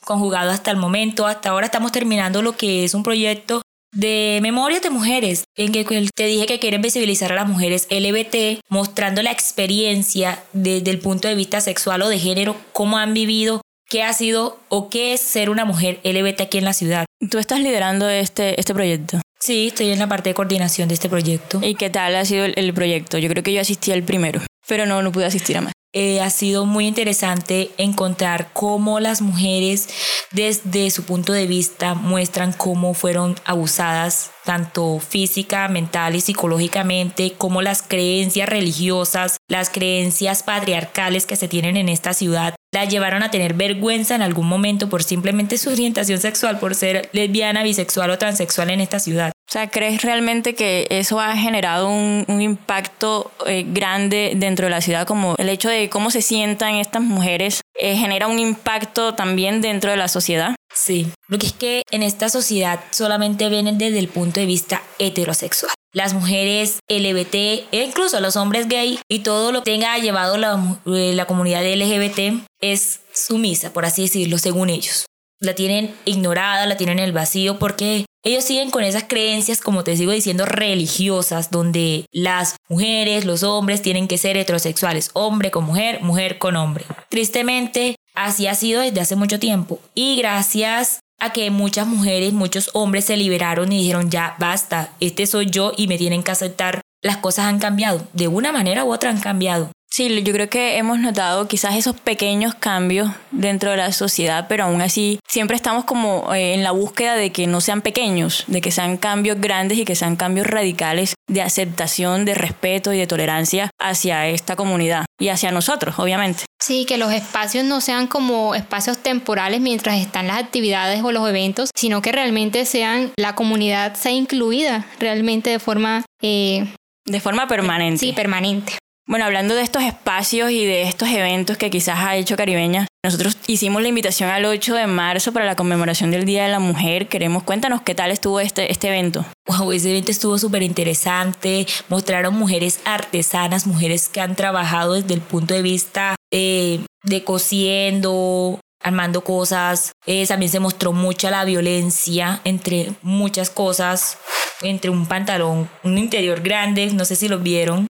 conjugado 0.04 0.50
hasta 0.50 0.70
el 0.70 0.76
momento, 0.76 1.26
hasta 1.26 1.50
ahora 1.50 1.66
estamos 1.66 1.92
terminando 1.92 2.42
lo 2.42 2.56
que 2.56 2.84
es 2.84 2.94
un 2.94 3.02
proyecto 3.02 3.62
de 3.94 4.40
memorias 4.42 4.82
de 4.82 4.90
mujeres, 4.90 5.44
en 5.56 5.72
que 5.72 5.84
te 6.14 6.26
dije 6.26 6.46
que 6.46 6.58
quieren 6.58 6.82
visibilizar 6.82 7.32
a 7.32 7.36
las 7.36 7.48
mujeres 7.48 7.86
LBT, 7.90 8.60
mostrando 8.68 9.22
la 9.22 9.30
experiencia 9.30 10.42
desde 10.52 10.90
el 10.90 10.98
punto 10.98 11.28
de 11.28 11.36
vista 11.36 11.60
sexual 11.60 12.02
o 12.02 12.08
de 12.08 12.18
género, 12.18 12.56
cómo 12.72 12.98
han 12.98 13.14
vivido, 13.14 13.60
qué 13.88 14.02
ha 14.02 14.12
sido 14.12 14.58
o 14.68 14.90
qué 14.90 15.14
es 15.14 15.20
ser 15.20 15.48
una 15.48 15.64
mujer 15.64 16.00
LBT 16.02 16.40
aquí 16.40 16.58
en 16.58 16.64
la 16.64 16.72
ciudad. 16.72 17.06
¿Tú 17.30 17.38
estás 17.38 17.60
liderando 17.60 18.08
este, 18.08 18.58
este 18.58 18.74
proyecto? 18.74 19.20
Sí, 19.38 19.68
estoy 19.68 19.90
en 19.90 19.98
la 19.98 20.08
parte 20.08 20.30
de 20.30 20.34
coordinación 20.34 20.88
de 20.88 20.94
este 20.94 21.08
proyecto. 21.08 21.60
¿Y 21.62 21.74
qué 21.74 21.90
tal 21.90 22.16
ha 22.16 22.24
sido 22.24 22.46
el, 22.46 22.74
proyecto? 22.74 23.18
Yo 23.18 23.28
creo 23.28 23.42
que 23.42 23.52
yo 23.52 23.60
asistí 23.60 23.92
al 23.92 24.02
primero. 24.02 24.40
pero 24.66 24.86
no, 24.86 25.02
no 25.02 25.12
pude 25.12 25.26
asistir 25.26 25.56
a 25.58 25.60
más. 25.60 25.72
Eh, 25.96 26.20
ha 26.20 26.28
sido 26.28 26.66
muy 26.66 26.88
interesante 26.88 27.70
encontrar 27.78 28.50
cómo 28.52 28.98
las 28.98 29.22
mujeres 29.22 29.88
desde 30.32 30.90
su 30.90 31.04
punto 31.04 31.32
de 31.32 31.46
vista 31.46 31.94
muestran 31.94 32.52
cómo 32.52 32.94
fueron 32.94 33.36
abusadas 33.44 34.32
tanto 34.44 34.98
física, 34.98 35.68
mental 35.68 36.16
y 36.16 36.20
psicológicamente, 36.20 37.34
como 37.38 37.62
las 37.62 37.82
creencias 37.82 38.48
religiosas, 38.48 39.36
las 39.48 39.70
creencias 39.70 40.42
patriarcales 40.42 41.26
que 41.26 41.36
se 41.36 41.46
tienen 41.46 41.76
en 41.76 41.88
esta 41.88 42.12
ciudad, 42.12 42.56
la 42.72 42.84
llevaron 42.84 43.22
a 43.22 43.30
tener 43.30 43.54
vergüenza 43.54 44.16
en 44.16 44.22
algún 44.22 44.48
momento 44.48 44.88
por 44.88 45.04
simplemente 45.04 45.58
su 45.58 45.70
orientación 45.70 46.20
sexual, 46.20 46.58
por 46.58 46.74
ser 46.74 47.08
lesbiana, 47.12 47.62
bisexual 47.62 48.10
o 48.10 48.18
transexual 48.18 48.70
en 48.70 48.80
esta 48.80 48.98
ciudad. 48.98 49.32
Sea, 49.54 49.70
¿crees 49.70 50.02
realmente 50.02 50.56
que 50.56 50.88
eso 50.90 51.20
ha 51.20 51.36
generado 51.36 51.88
un, 51.88 52.24
impacto 52.40 53.30
eh, 53.46 53.64
grande 53.64 54.32
dentro 54.34 54.66
de 54.66 54.70
la 54.70 54.80
ciudad? 54.80 55.06
Como 55.06 55.36
el 55.38 55.48
hecho 55.48 55.68
de 55.68 55.88
cómo 55.88 56.10
se 56.10 56.22
sientan 56.22 56.74
estas 56.74 57.02
mujeres 57.02 57.60
eh, 57.78 57.94
genera 57.94 58.26
un 58.26 58.40
impacto 58.40 59.14
también 59.14 59.60
dentro 59.60 59.92
de 59.92 59.96
la 59.96 60.08
sociedad. 60.08 60.56
Sí, 60.74 61.06
lo 61.28 61.38
que 61.38 61.46
es 61.46 61.52
que 61.52 61.82
en 61.92 62.02
esta 62.02 62.30
sociedad 62.30 62.80
solamente 62.90 63.48
vienen 63.48 63.78
desde 63.78 64.00
el 64.00 64.08
punto 64.08 64.40
de 64.40 64.46
vista 64.46 64.82
heterosexual. 64.98 65.70
Las 65.92 66.14
mujeres 66.14 66.80
LGBT 66.88 67.34
e 67.70 67.84
incluso 67.86 68.18
los 68.18 68.34
hombres 68.34 68.66
gay 68.66 68.98
y 69.08 69.20
todo 69.20 69.52
lo 69.52 69.62
que 69.62 69.70
tenga 69.70 69.96
llevado 69.98 70.36
la, 70.36 70.60
eh, 70.86 71.12
la 71.14 71.26
comunidad 71.26 71.62
LGBT 71.62 72.44
es 72.60 73.02
sumisa, 73.12 73.72
por 73.72 73.84
así 73.84 74.02
decirlo, 74.02 74.38
según 74.38 74.68
ellos. 74.68 75.06
La 75.38 75.54
tienen 75.54 75.94
ignorada, 76.06 76.66
la 76.66 76.76
tienen 76.76 76.98
en 76.98 77.04
el 77.04 77.12
vacío 77.12 77.60
porque 77.60 78.04
ellos 78.24 78.44
siguen 78.44 78.70
con 78.70 78.82
esas 78.82 79.04
creencias, 79.04 79.60
como 79.60 79.84
te 79.84 79.96
sigo 79.96 80.10
diciendo, 80.10 80.46
religiosas, 80.46 81.50
donde 81.50 82.06
las 82.10 82.56
mujeres, 82.70 83.26
los 83.26 83.42
hombres 83.42 83.82
tienen 83.82 84.08
que 84.08 84.16
ser 84.16 84.38
heterosexuales, 84.38 85.10
hombre 85.12 85.50
con 85.50 85.64
mujer, 85.64 86.00
mujer 86.02 86.38
con 86.38 86.56
hombre. 86.56 86.86
Tristemente, 87.10 87.96
así 88.14 88.46
ha 88.46 88.54
sido 88.54 88.80
desde 88.80 89.00
hace 89.00 89.14
mucho 89.14 89.38
tiempo. 89.38 89.78
Y 89.94 90.16
gracias 90.16 91.00
a 91.20 91.32
que 91.32 91.50
muchas 91.50 91.86
mujeres, 91.86 92.32
muchos 92.32 92.70
hombres 92.72 93.04
se 93.04 93.18
liberaron 93.18 93.70
y 93.70 93.78
dijeron, 93.78 94.10
ya, 94.10 94.36
basta, 94.38 94.94
este 95.00 95.26
soy 95.26 95.50
yo 95.50 95.72
y 95.76 95.86
me 95.86 95.98
tienen 95.98 96.22
que 96.22 96.30
aceptar, 96.30 96.80
las 97.02 97.18
cosas 97.18 97.44
han 97.44 97.58
cambiado. 97.58 98.06
De 98.14 98.28
una 98.28 98.52
manera 98.52 98.84
u 98.84 98.92
otra 98.92 99.10
han 99.10 99.20
cambiado. 99.20 99.70
Sí, 99.96 100.24
yo 100.24 100.32
creo 100.32 100.50
que 100.50 100.76
hemos 100.76 100.98
notado 100.98 101.46
quizás 101.46 101.76
esos 101.76 101.94
pequeños 101.94 102.56
cambios 102.56 103.12
dentro 103.30 103.70
de 103.70 103.76
la 103.76 103.92
sociedad, 103.92 104.46
pero 104.48 104.64
aún 104.64 104.80
así 104.82 105.20
siempre 105.24 105.54
estamos 105.54 105.84
como 105.84 106.34
eh, 106.34 106.54
en 106.54 106.64
la 106.64 106.72
búsqueda 106.72 107.14
de 107.14 107.30
que 107.30 107.46
no 107.46 107.60
sean 107.60 107.80
pequeños, 107.80 108.42
de 108.48 108.60
que 108.60 108.72
sean 108.72 108.96
cambios 108.96 109.40
grandes 109.40 109.78
y 109.78 109.84
que 109.84 109.94
sean 109.94 110.16
cambios 110.16 110.48
radicales 110.48 111.14
de 111.28 111.42
aceptación, 111.42 112.24
de 112.24 112.34
respeto 112.34 112.92
y 112.92 112.98
de 112.98 113.06
tolerancia 113.06 113.70
hacia 113.80 114.26
esta 114.26 114.56
comunidad 114.56 115.04
y 115.20 115.28
hacia 115.28 115.52
nosotros, 115.52 115.96
obviamente. 116.00 116.44
Sí, 116.60 116.86
que 116.86 116.98
los 116.98 117.12
espacios 117.12 117.64
no 117.64 117.80
sean 117.80 118.08
como 118.08 118.56
espacios 118.56 118.98
temporales 118.98 119.60
mientras 119.60 120.00
están 120.00 120.26
las 120.26 120.42
actividades 120.42 121.04
o 121.04 121.12
los 121.12 121.28
eventos, 121.28 121.70
sino 121.72 122.02
que 122.02 122.10
realmente 122.10 122.64
sean, 122.64 123.12
la 123.16 123.36
comunidad 123.36 123.94
sea 123.94 124.10
incluida 124.10 124.86
realmente 124.98 125.50
de 125.50 125.60
forma... 125.60 126.04
Eh, 126.20 126.66
de 127.06 127.20
forma 127.20 127.46
permanente. 127.46 127.98
Sí, 127.98 128.12
permanente. 128.12 128.78
Bueno, 129.06 129.26
hablando 129.26 129.54
de 129.54 129.60
estos 129.60 129.82
espacios 129.82 130.50
y 130.50 130.64
de 130.64 130.84
estos 130.84 131.10
eventos 131.10 131.58
que 131.58 131.68
quizás 131.68 131.98
ha 131.98 132.16
hecho 132.16 132.38
Caribeña, 132.38 132.86
nosotros 133.04 133.36
hicimos 133.46 133.82
la 133.82 133.88
invitación 133.88 134.30
al 134.30 134.46
8 134.46 134.74
de 134.74 134.86
marzo 134.86 135.30
para 135.30 135.44
la 135.44 135.56
conmemoración 135.56 136.10
del 136.10 136.24
Día 136.24 136.44
de 136.44 136.48
la 136.48 136.58
Mujer. 136.58 137.06
Queremos, 137.06 137.42
cuéntanos 137.42 137.82
qué 137.82 137.94
tal 137.94 138.10
estuvo 138.10 138.40
este, 138.40 138.72
este 138.72 138.88
evento. 138.88 139.26
Wow, 139.46 139.72
ese 139.72 139.90
evento 139.90 140.10
estuvo 140.10 140.38
súper 140.38 140.62
interesante. 140.62 141.66
Mostraron 141.90 142.34
mujeres 142.34 142.80
artesanas, 142.86 143.66
mujeres 143.66 144.08
que 144.08 144.22
han 144.22 144.36
trabajado 144.36 144.94
desde 144.94 145.12
el 145.12 145.20
punto 145.20 145.52
de 145.52 145.60
vista 145.60 146.14
eh, 146.32 146.80
de 147.02 147.24
cosiendo, 147.24 148.58
armando 148.82 149.22
cosas. 149.22 149.92
Eh, 150.06 150.26
también 150.26 150.50
se 150.50 150.60
mostró 150.60 150.94
mucha 150.94 151.30
la 151.30 151.44
violencia 151.44 152.40
entre 152.44 152.94
muchas 153.02 153.50
cosas, 153.50 154.16
entre 154.62 154.88
un 154.88 155.04
pantalón, 155.04 155.68
un 155.82 155.98
interior 155.98 156.40
grande, 156.40 156.86
no 156.94 157.04
sé 157.04 157.16
si 157.16 157.28
lo 157.28 157.38
vieron, 157.38 157.86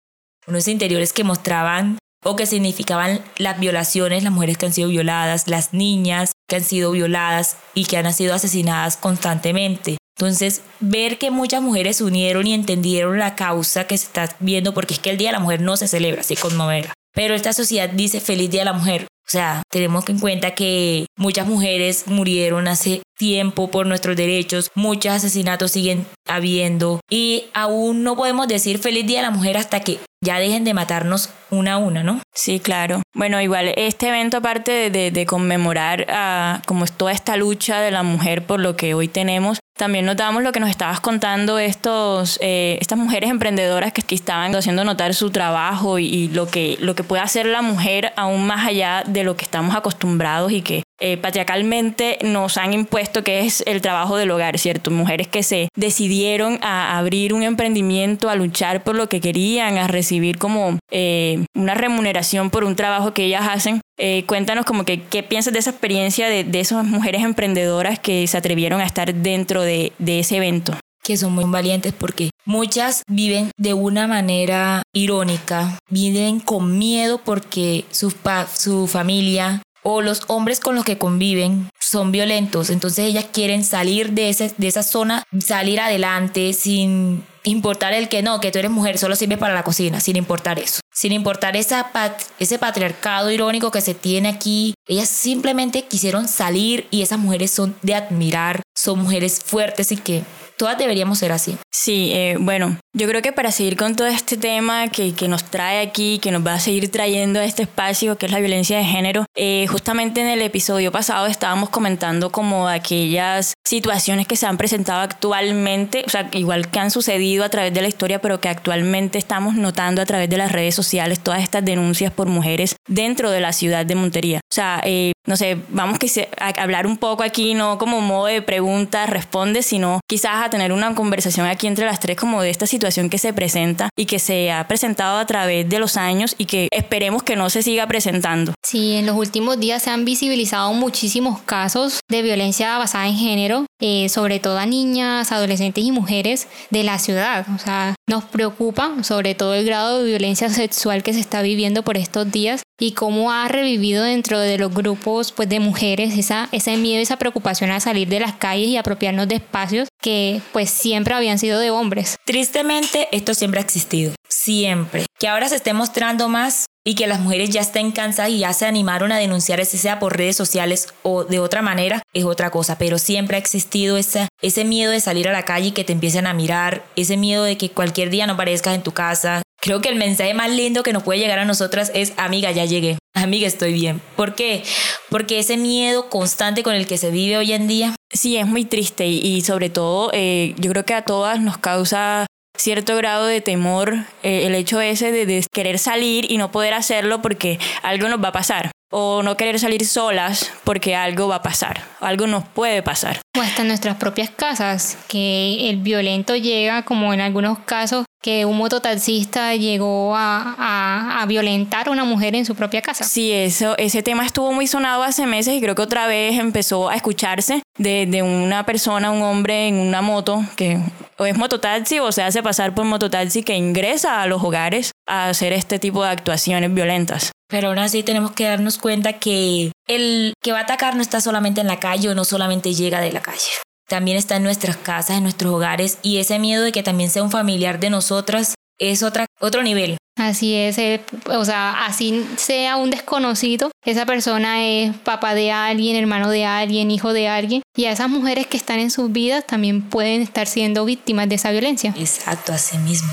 interiores 0.68 1.14
que 1.14 1.24
mostraban 1.24 1.98
o 2.24 2.36
que 2.36 2.46
significaban 2.46 3.24
las 3.38 3.60
violaciones, 3.60 4.24
las 4.24 4.32
mujeres 4.32 4.58
que 4.58 4.68
han 4.68 4.74
sido 4.74 4.90
violadas, 4.90 5.48
las 5.48 5.74
niñas 5.74 6.32
que 6.48 6.58
han 6.58 6.64
sido 6.64 6.92
violadas 6.92 7.58
y 7.74 7.86
que 7.86 7.98
han 7.98 8.14
sido 8.14 8.34
asesinadas 8.34 8.98
constantemente. 8.98 9.98
Entonces, 10.18 10.62
ver 10.80 11.18
que 11.18 11.32
muchas 11.32 11.62
mujeres 11.62 11.98
se 11.98 12.04
unieron 12.04 12.46
y 12.46 12.54
entendieron 12.54 13.18
la 13.18 13.36
causa 13.36 13.88
que 13.88 13.98
se 13.98 14.06
está 14.06 14.36
viendo, 14.40 14.74
porque 14.74 14.94
es 14.94 15.00
que 15.00 15.10
el 15.10 15.18
Día 15.18 15.30
de 15.30 15.34
la 15.34 15.40
Mujer 15.40 15.62
no 15.62 15.78
se 15.78 15.88
celebra, 15.88 16.22
se 16.22 16.36
conmemora. 16.36 16.94
Pero 17.14 17.34
esta 17.34 17.54
sociedad 17.54 17.90
dice 17.90 18.20
Feliz 18.20 18.52
Día 18.52 18.62
de 18.62 18.66
la 18.66 18.74
Mujer. 18.74 19.08
O 19.28 19.32
sea, 19.32 19.64
tenemos 19.72 20.08
en 20.10 20.20
cuenta 20.20 20.54
que 20.54 21.06
muchas 21.18 21.48
mujeres 21.48 22.04
murieron 22.08 22.68
hace 22.68 23.02
tiempo 23.22 23.70
por 23.70 23.86
nuestros 23.86 24.16
derechos, 24.16 24.72
muchos 24.74 25.12
asesinatos 25.12 25.70
siguen 25.70 26.08
habiendo 26.28 27.02
y 27.08 27.44
aún 27.54 28.02
no 28.04 28.16
podemos 28.16 28.48
decir 28.48 28.80
feliz 28.80 29.06
día 29.06 29.20
de 29.20 29.28
la 29.28 29.30
mujer 29.30 29.58
hasta 29.58 29.82
que 29.82 30.00
ya 30.24 30.40
dejen 30.40 30.64
de 30.64 30.74
matarnos 30.74 31.30
una 31.52 31.74
a 31.74 31.78
una, 31.78 32.02
¿no? 32.02 32.20
Sí, 32.34 32.60
claro. 32.60 33.04
Bueno, 33.14 33.40
igual 33.40 33.74
este 33.76 34.10
evento 34.10 34.38
aparte 34.38 34.90
de, 34.90 35.26
conmemorar 35.28 36.08
a, 36.10 36.62
como 36.66 36.84
es 36.84 36.92
toda 36.94 37.12
esta 37.12 37.38
lucha 37.38 37.80
de 37.80 37.92
la 37.92 38.02
mujer 38.02 38.44
por 38.44 38.60
lo 38.60 38.76
que 38.76 38.96
hoy 38.96 39.08
tenemos, 39.08 39.60
también 39.78 40.06
notamos 40.06 40.42
lo 40.42 40.52
que 40.52 40.60
nos 40.60 40.70
estabas 40.70 41.00
contando 41.00 41.60
estos, 41.60 42.40
eh, 42.42 42.78
estas 42.82 42.98
mujeres 42.98 43.30
emprendedoras 43.30 43.94
que, 43.94 44.04
estaban 44.16 44.56
haciendo 44.56 44.84
notar 44.84 45.14
su 45.14 45.30
trabajo 45.30 46.00
y, 46.00 46.28
lo, 46.30 46.48
que, 46.48 46.78
lo 46.80 46.96
que 46.96 47.04
puede 47.04 47.22
hacer 47.22 47.46
la 47.46 47.62
mujer 47.62 48.14
aún 48.16 48.46
más 48.46 48.66
allá 48.66 49.04
de 49.06 49.24
lo 49.24 49.36
que 49.36 49.46
estamos 49.46 49.76
acostumbrados 49.76 50.52
y 50.52 50.62
que 50.62 50.84
eh, 51.04 51.18
patriarcalmente 51.18 52.20
nos 52.22 52.58
han 52.58 52.74
impuesto 52.74 53.24
que 53.24 53.42
es 53.42 53.64
el 53.66 53.82
trabajo 53.82 54.18
del 54.18 54.30
hogar, 54.30 54.60
¿cierto? 54.60 54.92
Mujeres 54.92 55.28
que 55.28 55.42
se 55.42 55.68
decidieron 55.76 56.60
a 56.62 56.98
abrir 57.00 57.34
un 57.34 57.42
emprendimiento, 57.42 58.30
a 58.30 58.36
luchar 58.36 58.84
por 58.84 58.96
lo 58.96 59.10
que 59.10 59.20
querían, 59.20 59.80
a 59.80 59.88
recibir 59.88 60.38
como 60.38 60.78
eh, 60.92 61.44
una 61.56 61.74
remuneración 61.74 62.52
por 62.52 62.64
un 62.64 62.76
trabajo 62.76 63.16
que 63.16 63.26
ellas 63.26 63.48
hacen. 63.50 63.82
Eh, 63.98 64.26
cuéntanos 64.28 64.64
como 64.64 64.86
que 64.86 65.02
qué 65.02 65.24
piensas 65.24 65.54
de 65.54 65.60
esa 65.60 65.72
experiencia 65.72 66.30
de, 66.30 66.44
de, 66.44 66.60
esas 66.60 66.86
mujeres 66.86 67.24
emprendedoras 67.24 67.98
que 67.98 68.28
se 68.28 68.38
atrevieron 68.38 68.80
a 68.80 68.86
estar 68.86 69.14
dentro 69.14 69.64
de, 69.64 69.94
de 69.98 70.20
ese 70.20 70.38
evento 70.38 70.74
que 71.04 71.18
son 71.18 71.34
muy 71.34 71.46
valientes 71.46 71.94
porque 71.94 72.30
muchas 72.46 73.02
viven 73.08 73.50
de 73.58 73.74
una 73.74 74.06
manera 74.06 74.84
irónica, 74.94 75.80
viven 75.90 76.40
con 76.40 76.78
miedo 76.78 77.20
porque 77.24 77.86
su, 77.90 78.14
su 78.54 78.88
familia 78.88 79.64
o 79.84 80.02
los 80.02 80.24
hombres 80.28 80.60
con 80.60 80.76
los 80.76 80.86
que 80.86 80.98
conviven 80.98 81.70
son 81.80 82.12
violentos, 82.12 82.70
entonces 82.70 83.06
ellas 83.06 83.26
quieren 83.32 83.64
salir 83.64 84.12
de, 84.12 84.30
ese, 84.30 84.54
de 84.58 84.68
esa 84.68 84.84
zona, 84.84 85.24
salir 85.40 85.80
adelante 85.80 86.54
sin 86.54 87.24
importar 87.44 87.94
el 87.94 88.08
que 88.08 88.22
no, 88.22 88.40
que 88.40 88.52
tú 88.52 88.60
eres 88.60 88.72
mujer, 88.72 88.98
solo 88.98 89.16
sirve 89.16 89.38
para 89.38 89.54
la 89.54 89.64
cocina, 89.64 90.00
sin 90.00 90.16
importar 90.16 90.60
eso, 90.60 90.82
sin 90.94 91.12
importar 91.12 91.56
esa 91.56 91.92
ese 92.40 92.60
patriarcado 92.60 93.32
irónico 93.32 93.72
que 93.72 93.82
se 93.82 93.94
tiene 93.94 94.30
aquí. 94.30 94.74
Ellas 94.88 95.10
simplemente 95.10 95.84
quisieron 95.84 96.28
salir 96.28 96.88
y 96.92 97.02
esas 97.02 97.20
mujeres 97.20 97.52
son 97.52 97.76
de 97.82 97.96
admirar, 97.96 98.62
son 98.76 99.00
mujeres 99.00 99.42
fuertes 99.44 99.92
y 99.92 99.98
que 99.98 100.24
todas 100.62 100.78
deberíamos 100.78 101.18
ser 101.18 101.32
así. 101.32 101.58
Sí, 101.72 102.12
eh, 102.14 102.38
bueno, 102.40 102.78
yo 102.94 103.08
creo 103.08 103.24
que 103.24 103.32
para 103.32 103.52
seguir 103.52 103.76
con 103.76 103.96
todo 103.96 104.06
este 104.06 104.38
tema 104.38 104.90
que, 104.90 105.16
que, 105.16 105.28
nos 105.28 105.44
trae 105.46 105.82
aquí, 105.82 106.20
que 106.20 106.30
nos 106.30 106.46
va 106.46 106.54
a 106.54 106.60
seguir 106.60 106.92
trayendo 106.92 107.40
a 107.40 107.46
este 107.46 107.64
espacio, 107.64 108.16
que 108.16 108.28
es 108.28 108.32
la 108.32 108.38
violencia 108.38 108.78
de 108.78 108.84
género, 108.84 109.26
eh, 109.34 109.66
justamente 109.66 110.22
en 110.22 110.28
el 110.28 110.40
episodio 110.44 110.92
pasado 110.92 111.26
estábamos 111.26 111.70
comentando 111.70 112.32
como 112.32 112.68
aquellas 112.68 113.56
situaciones 113.66 114.28
que 114.28 114.36
se 114.36 114.46
han 114.46 114.58
presentado 114.58 115.02
actualmente, 115.02 116.04
o 116.06 116.10
sea, 116.10 116.30
igual 116.34 116.70
que 116.70 116.80
han 116.80 116.92
sucedido 116.92 117.44
a 117.44 117.50
través 117.50 117.74
de 117.74 117.82
la 117.82 117.88
historia, 117.88 118.20
pero 118.20 118.40
que 118.40 118.50
actualmente 118.50 119.18
estamos 119.18 119.56
notando 119.56 120.02
a 120.02 120.06
través 120.06 120.30
de 120.30 120.38
las 120.38 120.52
redes 120.52 120.76
sociales, 120.76 121.20
todas 121.20 121.44
estas 121.44 121.64
denuncias 121.64 122.12
por 122.12 122.28
mujeres 122.28 122.76
dentro 122.88 123.32
de 123.32 123.40
la 123.40 123.54
ciudad 123.54 123.86
de 123.86 123.96
Montería. 123.96 124.40
O 124.40 124.54
sea, 124.54 124.82
eh, 124.84 125.14
no 125.28 125.38
sé, 125.38 125.58
vamos 125.70 126.00
a 126.40 126.62
hablar 126.62 126.88
un 126.88 126.98
poco 126.98 127.24
aquí, 127.24 127.54
no 127.54 127.78
como 127.78 128.02
modo 128.02 128.26
de 128.26 128.42
pregunta, 128.42 129.06
responde, 129.06 129.62
sino 129.62 130.00
quizás 130.08 130.46
a 130.46 130.50
tener 130.50 130.72
una 130.72 130.96
conversación 130.96 131.46
aquí 131.46 131.68
entre 131.68 131.86
las 131.86 132.00
tres 132.00 132.18
como 132.18 132.42
de 132.42 132.50
esta 132.50 132.66
situación 132.66 133.10
que 133.10 133.18
se 133.18 133.32
presenta 133.32 133.90
y 133.96 134.06
que 134.06 134.20
se 134.20 134.52
ha 134.52 134.68
presentado 134.68 135.20
a 135.20 135.26
través 135.26 135.70
de 135.70 135.80
los 135.80 135.96
años 135.96 136.36
y 136.38 136.46
que 136.46 136.68
esperemos 136.72 137.24
que 137.24 137.36
no 137.36 137.50
se 137.50 137.62
siga 137.62 137.88
presentando. 137.88 138.54
Sí, 138.72 138.94
en 138.94 139.06
los 139.06 139.18
últimos 139.18 139.60
días 139.60 139.84
se 139.84 139.90
han 139.90 140.06
visibilizado 140.06 140.72
muchísimos 140.72 141.42
casos 141.42 142.00
de 142.10 142.22
violencia 142.22 142.78
basada 142.78 143.06
en 143.06 143.18
género, 143.18 143.66
eh, 143.82 144.08
sobre 144.08 144.40
todo 144.40 144.58
a 144.60 144.66
niñas, 144.66 145.34
adolescentes 145.34 145.84
y 145.84 145.92
mujeres 145.92 146.48
de 146.70 146.86
la 146.86 146.98
ciudad. 146.98 147.46
O 147.54 147.58
sea, 147.58 147.96
nos 148.08 148.24
preocupa 148.24 149.04
sobre 149.04 149.36
todo 149.36 149.56
el 149.56 149.66
grado 149.66 149.98
de 149.98 150.06
violencia 150.06 150.50
sexual 150.50 151.04
que 151.04 151.12
se 151.12 151.20
está 151.20 151.42
viviendo 151.42 151.84
por 151.84 151.98
estos 151.98 152.32
días 152.32 152.64
y 152.80 152.94
cómo 152.94 153.34
ha 153.34 153.50
revivido 153.50 154.06
dentro 154.06 154.40
de 154.40 154.58
los 154.58 154.74
grupos 154.74 155.34
pues, 155.34 155.50
de 155.50 155.60
mujeres 155.60 156.18
esa, 156.18 156.48
ese 156.54 156.78
miedo, 156.78 157.02
esa 157.02 157.18
preocupación 157.18 157.72
a 157.72 157.82
salir 157.82 158.08
de 158.08 158.22
las 158.22 158.36
calles 158.36 158.70
y 158.70 158.78
apropiarnos 158.78 159.28
de 159.28 159.36
espacios 159.36 159.90
que 160.02 160.42
pues 160.54 160.70
siempre 160.70 161.14
habían 161.14 161.40
sido 161.40 161.60
de 161.60 161.72
hombres. 161.72 162.16
Tristemente 162.24 163.10
esto 163.12 163.34
siempre 163.34 163.60
ha 163.60 163.64
existido 163.64 164.14
siempre. 164.44 165.06
Que 165.20 165.28
ahora 165.28 165.50
se 165.50 165.56
esté 165.56 165.74
mostrando 165.74 166.30
más 166.30 166.66
y 166.84 166.96
que 166.96 167.08
las 167.08 167.20
mujeres 167.20 167.52
ya 167.52 167.62
estén 167.62 167.92
cansadas 167.92 168.32
y 168.32 168.40
ya 168.40 168.54
se 168.54 168.66
animaron 168.66 169.12
a 169.12 169.20
denunciar, 169.20 169.64
si 169.66 169.78
sea 169.78 170.00
por 170.00 170.18
redes 170.18 170.36
sociales 170.36 170.88
o 171.04 171.24
de 171.24 171.40
otra 171.40 171.62
manera, 171.62 172.02
es 172.14 172.26
otra 172.26 172.50
cosa. 172.50 172.78
Pero 172.78 172.98
siempre 172.98 173.38
ha 173.38 173.40
existido 173.40 173.98
ese 173.98 174.66
miedo 174.66 174.92
de 174.92 175.00
salir 175.00 175.30
a 175.30 175.32
la 175.32 175.46
calle 175.46 175.68
y 175.68 175.72
que 175.72 175.84
te 175.84 175.94
empiecen 175.94 176.26
a 176.26 176.34
mirar, 176.34 176.84
ese 176.96 177.18
miedo 177.18 177.44
de 177.44 177.58
que 177.58 177.70
cualquier 177.70 178.10
día 178.10 178.26
no 178.26 178.34
aparezcas 178.34 178.76
en 178.76 178.84
tu 178.84 178.94
casa. 178.94 179.44
Creo 179.60 179.80
que 179.80 179.90
el 179.90 179.96
mensaje 179.96 180.34
más 180.34 180.50
lindo 180.50 180.82
que 180.82 180.92
nos 180.92 181.04
puede 181.04 181.20
llegar 181.20 181.38
a 181.38 181.46
nosotras 181.46 181.92
es, 181.94 182.14
amiga, 182.18 182.50
ya 182.50 182.66
llegué, 182.66 182.98
amiga, 183.14 183.46
estoy 183.46 183.74
bien. 183.74 184.02
¿Por 184.16 184.34
qué? 184.34 184.64
Porque 185.10 185.38
ese 185.38 185.58
miedo 185.58 186.10
constante 186.10 186.64
con 186.64 186.74
el 186.74 186.88
que 186.88 186.98
se 186.98 187.12
vive 187.12 187.38
hoy 187.38 187.52
en 187.52 187.68
día. 187.68 187.96
Sí, 188.12 188.38
es 188.38 188.48
muy 188.48 188.66
triste 188.66 189.06
y, 189.06 189.42
sobre 189.42 189.70
todo 189.70 190.10
eh, 190.14 190.56
yo 190.58 190.72
creo 190.72 190.84
que 190.84 190.96
a 190.96 191.04
todas 191.04 191.40
nos 191.40 191.60
causa 191.60 192.26
cierto 192.58 192.96
grado 192.96 193.26
de 193.26 193.42
temor 193.42 193.96
eh, 194.24 194.48
el 194.48 194.56
hecho 194.56 194.82
ese 194.82 195.12
de, 195.12 195.46
querer 195.52 195.80
salir 195.80 196.32
y 196.32 196.38
no 196.38 196.52
poder 196.52 196.74
hacerlo 196.74 197.22
porque 197.22 197.60
algo 197.82 198.08
nos 198.08 198.24
va 198.24 198.30
a 198.30 198.34
pasar. 198.34 198.72
O 198.94 199.24
no 199.24 199.38
querer 199.38 199.58
salir 199.58 199.86
solas 199.86 200.52
porque 200.66 200.98
algo 200.98 201.30
va 201.30 201.36
a 201.36 201.42
pasar, 201.42 201.82
algo 202.02 202.28
nos 202.28 202.44
puede 202.44 202.84
pasar. 202.84 203.22
O 203.38 203.42
hasta 203.42 203.62
en 203.62 203.70
nuestras 203.70 203.96
propias 203.96 204.30
casas, 204.30 204.98
que 205.08 205.70
el 205.70 205.78
violento 205.78 206.36
llega, 206.36 206.84
como 206.84 207.14
en 207.14 207.22
algunos 207.22 207.60
casos, 207.60 208.04
que 208.22 208.44
un 208.44 208.58
mototaxista 208.58 209.56
llegó 209.56 210.14
a, 210.16 211.22
a, 211.22 211.26
violentar 211.26 211.88
a 211.88 211.92
una 211.92 212.04
mujer 212.04 212.36
en 212.36 212.46
su 212.46 212.54
propia 212.54 212.82
casa. 212.82 213.06
Sí, 213.06 213.32
eso, 213.32 213.78
ese 213.78 214.04
tema 214.04 214.26
estuvo 214.26 214.52
muy 214.52 214.68
sonado 214.68 215.04
hace 215.04 215.26
meses 215.26 215.56
y 215.56 215.62
creo 215.62 215.74
que 215.74 215.82
otra 215.82 216.06
vez 216.08 216.38
empezó 216.38 216.90
a 216.90 216.96
escucharse 216.96 217.64
de, 217.78 218.06
de 218.06 218.22
una 218.22 218.66
persona, 218.66 219.10
un 219.10 219.24
hombre 219.24 219.70
en 219.70 219.76
una 219.76 220.02
moto 220.02 220.44
que 220.56 220.80
o 221.22 221.26
es 221.28 221.38
mototaxi 221.38 222.00
o 222.00 222.12
se 222.12 222.24
hace 222.24 222.42
pasar 222.42 222.74
por 222.74 222.86
mototaxi 222.86 223.44
que 223.44 223.56
ingresa 223.56 224.24
a 224.24 224.26
los 224.26 224.44
hogares 224.44 224.90
a 225.08 225.30
hacer 225.30 225.54
este 225.54 225.78
tipo 225.78 226.04
de 226.04 226.10
actuaciones 226.10 226.74
violentas. 226.74 227.32
Pero 227.48 227.68
aún 227.68 227.78
así 227.78 228.02
tenemos 228.02 228.32
que 228.32 228.46
darnos 228.46 228.80
cuenta 228.80 229.14
que 229.14 229.72
el 229.88 230.34
que 230.42 230.52
va 230.52 230.60
a 230.60 230.64
atacar 230.64 230.96
no 230.96 231.04
está 231.04 231.22
solamente 231.22 231.62
en 231.62 231.68
la 231.68 231.80
calle 231.80 232.10
o 232.10 232.16
no 232.16 232.26
solamente 232.26 232.74
llega 232.74 233.02
de 233.02 233.12
la 233.12 233.22
calle. 233.22 233.52
También 233.88 234.18
está 234.18 234.38
en 234.38 234.44
nuestras 234.44 234.78
casas, 234.78 235.18
en 235.18 235.24
nuestros 235.24 235.54
hogares 235.54 236.00
y 236.02 236.18
ese 236.18 236.40
miedo 236.40 236.64
de 236.64 236.72
que 236.72 236.82
también 236.82 237.12
sea 237.12 237.22
un 237.22 237.30
familiar 237.30 237.80
de 237.80 237.92
nosotras 237.92 238.56
es 238.82 239.04
otra, 239.04 239.28
otro 239.40 239.64
nivel. 239.64 239.98
Así 240.18 240.54
es, 240.56 240.78
eh, 240.78 241.02
o 241.28 241.46
sea, 241.46 241.86
así 241.86 242.26
sea 242.36 242.76
un 242.76 242.90
desconocido, 242.90 243.72
esa 243.86 244.06
persona 244.06 244.66
es 244.66 244.96
papá 244.98 245.34
de 245.34 245.52
alguien, 245.52 245.96
hermano 245.96 246.30
de 246.30 246.46
alguien, 246.46 246.92
hijo 246.92 247.14
de 247.14 247.30
alguien, 247.30 247.62
y 247.78 247.86
a 247.86 247.92
esas 247.92 248.10
mujeres 248.10 248.46
que 248.46 248.58
están 248.58 248.80
en 248.80 248.92
sus 248.92 249.12
vidas 249.12 249.48
también 249.48 249.82
pueden 249.82 250.22
estar 250.22 250.48
siendo 250.48 250.84
víctimas 250.84 251.30
de 251.30 251.36
esa 251.36 251.52
violencia. 251.52 251.94
Exacto, 251.98 252.52
así 252.52 252.78
mismo. 252.80 253.10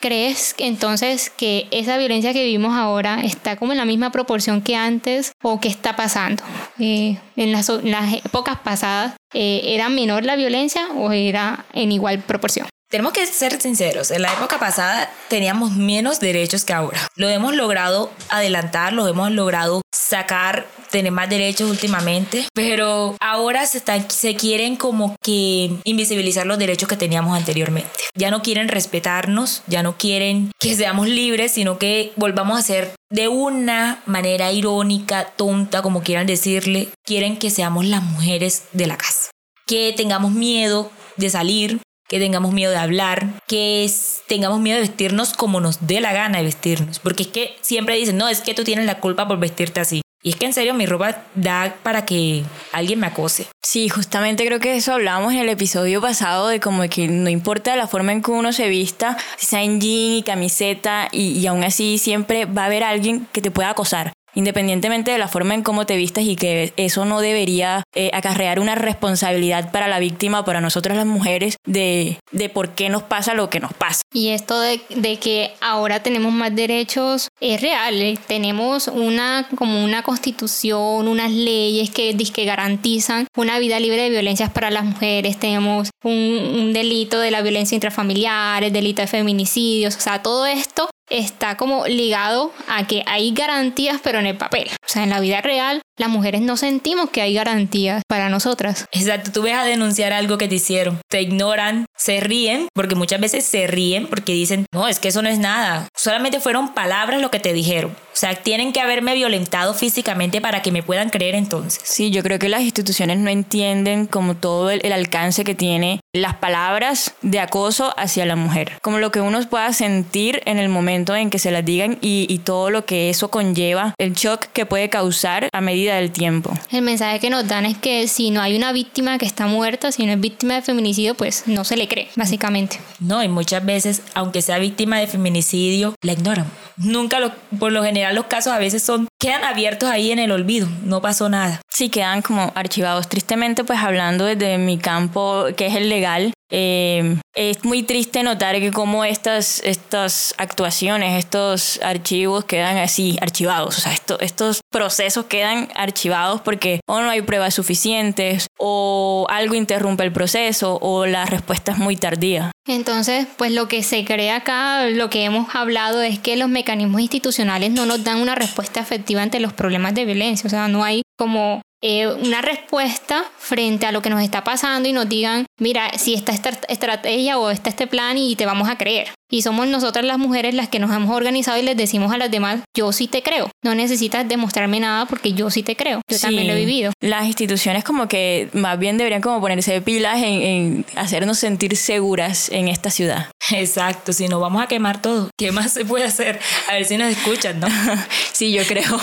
¿Crees 0.00 0.54
entonces 0.58 1.30
que 1.30 1.68
esa 1.70 1.98
violencia 1.98 2.32
que 2.32 2.42
vivimos 2.42 2.74
ahora 2.74 3.20
está 3.20 3.56
como 3.56 3.72
en 3.72 3.78
la 3.78 3.84
misma 3.84 4.10
proporción 4.10 4.62
que 4.62 4.74
antes 4.74 5.32
o 5.42 5.60
qué 5.60 5.68
está 5.68 5.94
pasando? 5.94 6.42
Eh, 6.78 7.18
en, 7.36 7.52
las, 7.52 7.68
épocas 7.68 8.58
pasadas, 8.60 9.14
eh, 9.34 9.60
¿era 9.64 9.90
menor 9.90 10.24
la 10.24 10.36
violencia 10.36 10.88
o 10.96 11.12
era 11.12 11.66
en 11.74 11.92
igual 11.92 12.20
proporción? 12.20 12.66
Tenemos 12.90 13.12
que 13.12 13.24
ser 13.24 13.60
sinceros, 13.62 14.10
en 14.10 14.22
la 14.22 14.32
época 14.32 14.58
pasada 14.58 15.08
teníamos 15.28 15.70
menos 15.70 16.18
derechos 16.18 16.64
que 16.64 16.72
ahora. 16.72 16.98
Lo 17.14 17.28
hemos 17.28 17.54
logrado 17.54 18.10
adelantar, 18.28 18.92
lo 18.92 19.06
hemos 19.06 19.30
logrado 19.30 19.82
sacar, 19.92 20.66
tener 20.90 21.12
más 21.12 21.30
derechos 21.30 21.70
últimamente, 21.70 22.48
pero 22.52 23.14
ahora 23.20 23.64
se, 23.66 23.80
se 24.08 24.34
quieren 24.34 24.74
como 24.74 25.14
que 25.22 25.70
invisibilizar 25.84 26.48
los 26.48 26.58
derechos 26.58 26.88
que 26.88 26.96
teníamos 26.96 27.38
anteriormente. 27.38 27.92
Ya 28.16 28.32
no 28.32 28.42
quieren 28.42 28.66
respetarnos, 28.66 29.62
ya 29.68 29.84
no 29.84 29.96
quieren 29.96 30.50
que 30.58 30.74
seamos 30.74 31.06
libres, 31.06 31.52
sino 31.52 31.78
que 31.78 32.12
volvamos 32.16 32.58
a 32.58 32.62
ser 32.62 32.92
de 33.08 33.28
una 33.28 34.02
manera 34.06 34.50
irónica, 34.50 35.26
tonta, 35.36 35.80
como 35.80 36.02
quieran 36.02 36.26
decirle, 36.26 36.88
quieren 37.06 37.38
que 37.38 37.50
seamos 37.50 37.86
las 37.86 38.02
mujeres 38.02 38.64
de 38.72 38.88
la 38.88 38.96
casa. 38.96 39.30
Que 39.64 39.94
tengamos 39.96 40.32
miedo 40.32 40.90
de 41.16 41.30
salir, 41.30 41.80
que 42.10 42.18
tengamos 42.18 42.52
miedo 42.52 42.72
de 42.72 42.76
hablar, 42.76 43.28
que 43.46 43.88
tengamos 44.26 44.58
miedo 44.58 44.74
de 44.74 44.82
vestirnos 44.82 45.32
como 45.32 45.60
nos 45.60 45.86
dé 45.86 46.00
la 46.00 46.12
gana 46.12 46.38
de 46.38 46.44
vestirnos. 46.44 46.98
Porque 46.98 47.22
es 47.22 47.28
que 47.28 47.56
siempre 47.60 47.94
dicen, 47.94 48.18
no, 48.18 48.28
es 48.28 48.40
que 48.40 48.52
tú 48.52 48.64
tienes 48.64 48.84
la 48.84 48.98
culpa 48.98 49.28
por 49.28 49.38
vestirte 49.38 49.78
así. 49.78 50.02
Y 50.20 50.30
es 50.30 50.36
que 50.36 50.44
en 50.44 50.52
serio 50.52 50.74
mi 50.74 50.86
ropa 50.86 51.22
da 51.36 51.76
para 51.84 52.04
que 52.04 52.42
alguien 52.72 52.98
me 52.98 53.06
acose. 53.06 53.46
Sí, 53.62 53.88
justamente 53.88 54.44
creo 54.44 54.58
que 54.58 54.76
eso 54.76 54.92
hablábamos 54.92 55.32
en 55.32 55.38
el 55.38 55.48
episodio 55.48 56.00
pasado 56.00 56.48
de 56.48 56.58
como 56.58 56.82
que 56.88 57.06
no 57.06 57.30
importa 57.30 57.76
la 57.76 57.86
forma 57.86 58.12
en 58.12 58.22
que 58.22 58.32
uno 58.32 58.52
se 58.52 58.68
vista, 58.68 59.16
si 59.38 59.46
sea 59.46 59.62
en 59.62 59.80
jean 59.80 60.18
y 60.18 60.22
camiseta 60.24 61.08
y, 61.12 61.38
y 61.38 61.46
aún 61.46 61.62
así 61.62 61.96
siempre 61.96 62.44
va 62.44 62.64
a 62.64 62.66
haber 62.66 62.82
alguien 62.82 63.28
que 63.32 63.40
te 63.40 63.52
pueda 63.52 63.70
acosar 63.70 64.12
independientemente 64.34 65.10
de 65.10 65.18
la 65.18 65.28
forma 65.28 65.54
en 65.54 65.62
cómo 65.62 65.86
te 65.86 65.96
vistas 65.96 66.24
y 66.24 66.36
que 66.36 66.72
eso 66.76 67.04
no 67.04 67.20
debería 67.20 67.82
eh, 67.94 68.10
acarrear 68.12 68.60
una 68.60 68.74
responsabilidad 68.74 69.70
para 69.72 69.88
la 69.88 69.98
víctima, 69.98 70.44
para 70.44 70.60
nosotras 70.60 70.96
las 70.96 71.06
mujeres, 71.06 71.56
de, 71.66 72.18
de 72.32 72.48
por 72.48 72.70
qué 72.70 72.88
nos 72.88 73.02
pasa 73.02 73.34
lo 73.34 73.50
que 73.50 73.60
nos 73.60 73.72
pasa. 73.72 74.02
Y 74.12 74.30
esto 74.30 74.60
de, 74.60 74.80
de 74.90 75.18
que 75.18 75.52
ahora 75.60 76.02
tenemos 76.02 76.32
más 76.32 76.54
derechos 76.54 77.28
es 77.40 77.60
real, 77.60 78.00
eh, 78.00 78.18
tenemos 78.26 78.88
una 78.88 79.48
como 79.56 79.84
una 79.84 80.02
constitución, 80.02 81.08
unas 81.08 81.30
leyes 81.30 81.90
que, 81.90 82.16
que 82.32 82.44
garantizan 82.44 83.26
una 83.36 83.58
vida 83.58 83.80
libre 83.80 84.02
de 84.02 84.10
violencias 84.10 84.50
para 84.50 84.70
las 84.70 84.84
mujeres, 84.84 85.38
tenemos 85.38 85.90
un, 86.04 86.12
un 86.12 86.72
delito 86.72 87.18
de 87.18 87.30
la 87.30 87.42
violencia 87.42 87.74
intrafamiliar, 87.74 88.64
el 88.64 88.72
delito 88.72 89.02
de 89.02 89.08
feminicidios, 89.08 89.96
o 89.96 90.00
sea, 90.00 90.22
todo 90.22 90.46
esto 90.46 90.88
está 91.10 91.56
como 91.56 91.86
ligado 91.86 92.52
a 92.68 92.86
que 92.86 93.02
hay 93.06 93.32
garantías 93.32 94.00
pero 94.02 94.18
en 94.18 94.26
el 94.26 94.36
papel. 94.36 94.68
O 94.68 94.88
sea, 94.88 95.02
en 95.02 95.10
la 95.10 95.20
vida 95.20 95.40
real 95.40 95.82
las 96.00 96.08
mujeres 96.08 96.40
no 96.40 96.56
sentimos 96.56 97.10
que 97.10 97.20
hay 97.20 97.34
garantías 97.34 98.02
para 98.08 98.30
nosotras. 98.30 98.86
Exacto, 98.90 99.32
tú 99.32 99.42
ves 99.42 99.54
a 99.54 99.64
denunciar 99.64 100.14
algo 100.14 100.38
que 100.38 100.48
te 100.48 100.54
hicieron, 100.54 100.98
te 101.08 101.20
ignoran, 101.20 101.84
se 101.94 102.20
ríen, 102.20 102.68
porque 102.74 102.94
muchas 102.94 103.20
veces 103.20 103.44
se 103.44 103.66
ríen 103.66 104.06
porque 104.06 104.32
dicen, 104.32 104.64
no, 104.72 104.88
es 104.88 104.98
que 104.98 105.08
eso 105.08 105.20
no 105.20 105.28
es 105.28 105.38
nada, 105.38 105.88
solamente 105.94 106.40
fueron 106.40 106.72
palabras 106.72 107.20
lo 107.20 107.30
que 107.30 107.38
te 107.38 107.52
dijeron. 107.52 107.94
O 108.12 108.16
sea, 108.20 108.34
tienen 108.34 108.72
que 108.72 108.80
haberme 108.80 109.14
violentado 109.14 109.72
físicamente 109.72 110.40
para 110.40 110.62
que 110.62 110.72
me 110.72 110.82
puedan 110.82 111.10
creer 111.10 111.34
entonces. 111.34 111.80
Sí, 111.84 112.10
yo 112.10 112.22
creo 112.22 112.38
que 112.38 112.48
las 112.48 112.62
instituciones 112.62 113.18
no 113.18 113.30
entienden 113.30 114.06
como 114.06 114.34
todo 114.34 114.70
el, 114.70 114.90
alcance 114.90 115.44
que 115.44 115.54
tiene 115.54 116.00
las 116.12 116.34
palabras 116.34 117.14
de 117.22 117.38
acoso 117.38 117.94
hacia 117.96 118.26
la 118.26 118.36
mujer, 118.36 118.72
como 118.82 118.98
lo 118.98 119.12
que 119.12 119.20
uno 119.20 119.40
pueda 119.48 119.72
sentir 119.72 120.42
en 120.44 120.58
el 120.58 120.68
momento 120.68 121.14
en 121.14 121.30
que 121.30 121.38
se 121.38 121.50
las 121.50 121.64
digan 121.64 121.98
y, 122.00 122.26
y 122.28 122.38
todo 122.38 122.70
lo 122.70 122.84
que 122.84 123.08
eso 123.10 123.30
conlleva, 123.30 123.94
el 123.98 124.14
shock 124.14 124.46
que 124.52 124.66
puede 124.66 124.90
causar 124.90 125.48
a 125.52 125.60
medida 125.60 125.89
del 125.96 126.10
tiempo. 126.10 126.52
El 126.70 126.82
mensaje 126.82 127.20
que 127.20 127.30
nos 127.30 127.46
dan 127.46 127.66
es 127.66 127.76
que 127.76 128.08
si 128.08 128.30
no 128.30 128.40
hay 128.40 128.56
una 128.56 128.72
víctima 128.72 129.18
que 129.18 129.26
está 129.26 129.46
muerta, 129.46 129.92
si 129.92 130.06
no 130.06 130.12
es 130.12 130.20
víctima 130.20 130.54
de 130.54 130.62
feminicidio, 130.62 131.14
pues 131.14 131.44
no 131.46 131.64
se 131.64 131.76
le 131.76 131.88
cree, 131.88 132.08
básicamente. 132.16 132.78
No, 132.98 133.22
y 133.22 133.28
muchas 133.28 133.64
veces, 133.64 134.02
aunque 134.14 134.42
sea 134.42 134.58
víctima 134.58 134.98
de 134.98 135.06
feminicidio, 135.06 135.94
la 136.02 136.12
ignoran. 136.12 136.46
Nunca, 136.76 137.20
lo, 137.20 137.32
por 137.58 137.72
lo 137.72 137.84
general, 137.84 138.14
los 138.14 138.26
casos 138.26 138.52
a 138.52 138.58
veces 138.58 138.82
son, 138.82 139.08
quedan 139.18 139.44
abiertos 139.44 139.88
ahí 139.90 140.12
en 140.12 140.18
el 140.18 140.32
olvido, 140.32 140.68
no 140.84 141.02
pasó 141.02 141.28
nada. 141.28 141.60
Sí, 141.68 141.88
quedan 141.88 142.22
como 142.22 142.52
archivados. 142.54 143.08
Tristemente, 143.08 143.64
pues 143.64 143.78
hablando 143.78 144.24
desde 144.24 144.58
mi 144.58 144.78
campo, 144.78 145.46
que 145.56 145.66
es 145.66 145.74
el 145.74 145.88
legal, 145.88 146.32
eh, 146.50 147.16
es 147.34 147.64
muy 147.64 147.82
triste 147.82 148.22
notar 148.22 148.58
que 148.58 148.72
como 148.72 149.04
estas, 149.04 149.60
estas 149.64 150.34
actuaciones, 150.36 151.18
estos 151.18 151.80
archivos 151.82 152.44
quedan 152.44 152.76
así 152.76 153.18
archivados, 153.20 153.78
o 153.78 153.80
sea, 153.80 153.92
estos 154.20 154.60
procesos 154.70 155.26
quedan 155.26 155.68
archivados 155.74 156.40
porque 156.40 156.80
o 156.88 157.00
no 157.00 157.10
hay 157.10 157.22
pruebas 157.22 157.54
suficientes 157.54 158.46
o 158.58 159.26
algo 159.30 159.54
interrumpe 159.54 160.04
el 160.04 160.12
proceso 160.12 160.78
o 160.80 161.06
la 161.06 161.24
respuesta 161.26 161.72
es 161.72 161.78
muy 161.78 161.96
tardía. 161.96 162.50
Entonces, 162.66 163.26
pues 163.36 163.52
lo 163.52 163.68
que 163.68 163.82
se 163.82 164.04
cree 164.04 164.30
acá, 164.30 164.86
lo 164.86 165.10
que 165.10 165.24
hemos 165.24 165.54
hablado 165.54 166.02
es 166.02 166.18
que 166.18 166.36
los 166.36 166.48
mecanismos 166.48 167.00
institucionales 167.00 167.70
no 167.70 167.86
nos 167.86 168.04
dan 168.04 168.20
una 168.20 168.34
respuesta 168.34 168.80
efectiva 168.80 169.22
ante 169.22 169.40
los 169.40 169.52
problemas 169.52 169.94
de 169.94 170.04
violencia, 170.04 170.46
o 170.46 170.50
sea, 170.50 170.68
no 170.68 170.84
hay 170.84 171.02
como 171.16 171.62
eh, 171.82 172.08
una 172.08 172.42
respuesta 172.42 173.24
frente 173.38 173.86
a 173.86 173.92
lo 173.92 174.02
que 174.02 174.10
nos 174.10 174.22
está 174.22 174.44
pasando 174.44 174.88
y 174.88 174.92
nos 174.92 175.08
digan, 175.08 175.46
mira, 175.58 175.90
si 175.98 176.14
está 176.14 176.32
esta 176.32 176.50
estrategia 176.68 177.38
o 177.38 177.50
está 177.50 177.70
este 177.70 177.86
plan 177.86 178.18
y 178.18 178.36
te 178.36 178.46
vamos 178.46 178.68
a 178.68 178.76
creer. 178.76 179.08
Y 179.32 179.42
somos 179.42 179.68
nosotras 179.68 180.04
las 180.04 180.18
mujeres 180.18 180.54
las 180.54 180.68
que 180.68 180.80
nos 180.80 180.90
hemos 180.94 181.14
organizado 181.16 181.56
y 181.56 181.62
les 181.62 181.76
decimos 181.76 182.12
a 182.12 182.18
las 182.18 182.30
demás, 182.30 182.60
yo 182.76 182.92
sí 182.92 183.06
te 183.06 183.22
creo. 183.22 183.48
No 183.64 183.74
necesitas 183.74 184.28
demostrarme 184.28 184.80
nada 184.80 185.06
porque 185.06 185.32
yo 185.32 185.50
sí 185.50 185.62
te 185.62 185.76
creo. 185.76 186.00
Yo 186.08 186.18
también 186.18 186.48
lo 186.48 186.54
he 186.54 186.56
vivido. 186.56 186.92
Las 187.00 187.26
instituciones 187.26 187.84
como 187.84 188.08
que 188.08 188.48
más 188.52 188.78
bien 188.78 188.98
deberían 188.98 189.22
como 189.22 189.40
ponerse 189.40 189.72
de 189.72 189.80
pilas 189.80 190.18
en, 190.18 190.42
en 190.42 190.86
hacernos 190.96 191.38
sentir 191.38 191.76
seguras 191.76 192.50
en 192.50 192.68
esta 192.68 192.90
ciudad. 192.90 193.30
Exacto, 193.52 194.12
si 194.12 194.28
no 194.28 194.40
vamos 194.40 194.62
a 194.62 194.66
quemar 194.66 195.00
todo, 195.00 195.30
¿qué 195.38 195.52
más 195.52 195.72
se 195.72 195.84
puede 195.84 196.04
hacer? 196.04 196.40
A 196.68 196.74
ver 196.74 196.84
si 196.84 196.96
nos 196.96 197.10
escuchan, 197.10 197.60
¿no? 197.60 197.68
sí, 198.32 198.52
yo 198.52 198.64
creo. 198.64 199.00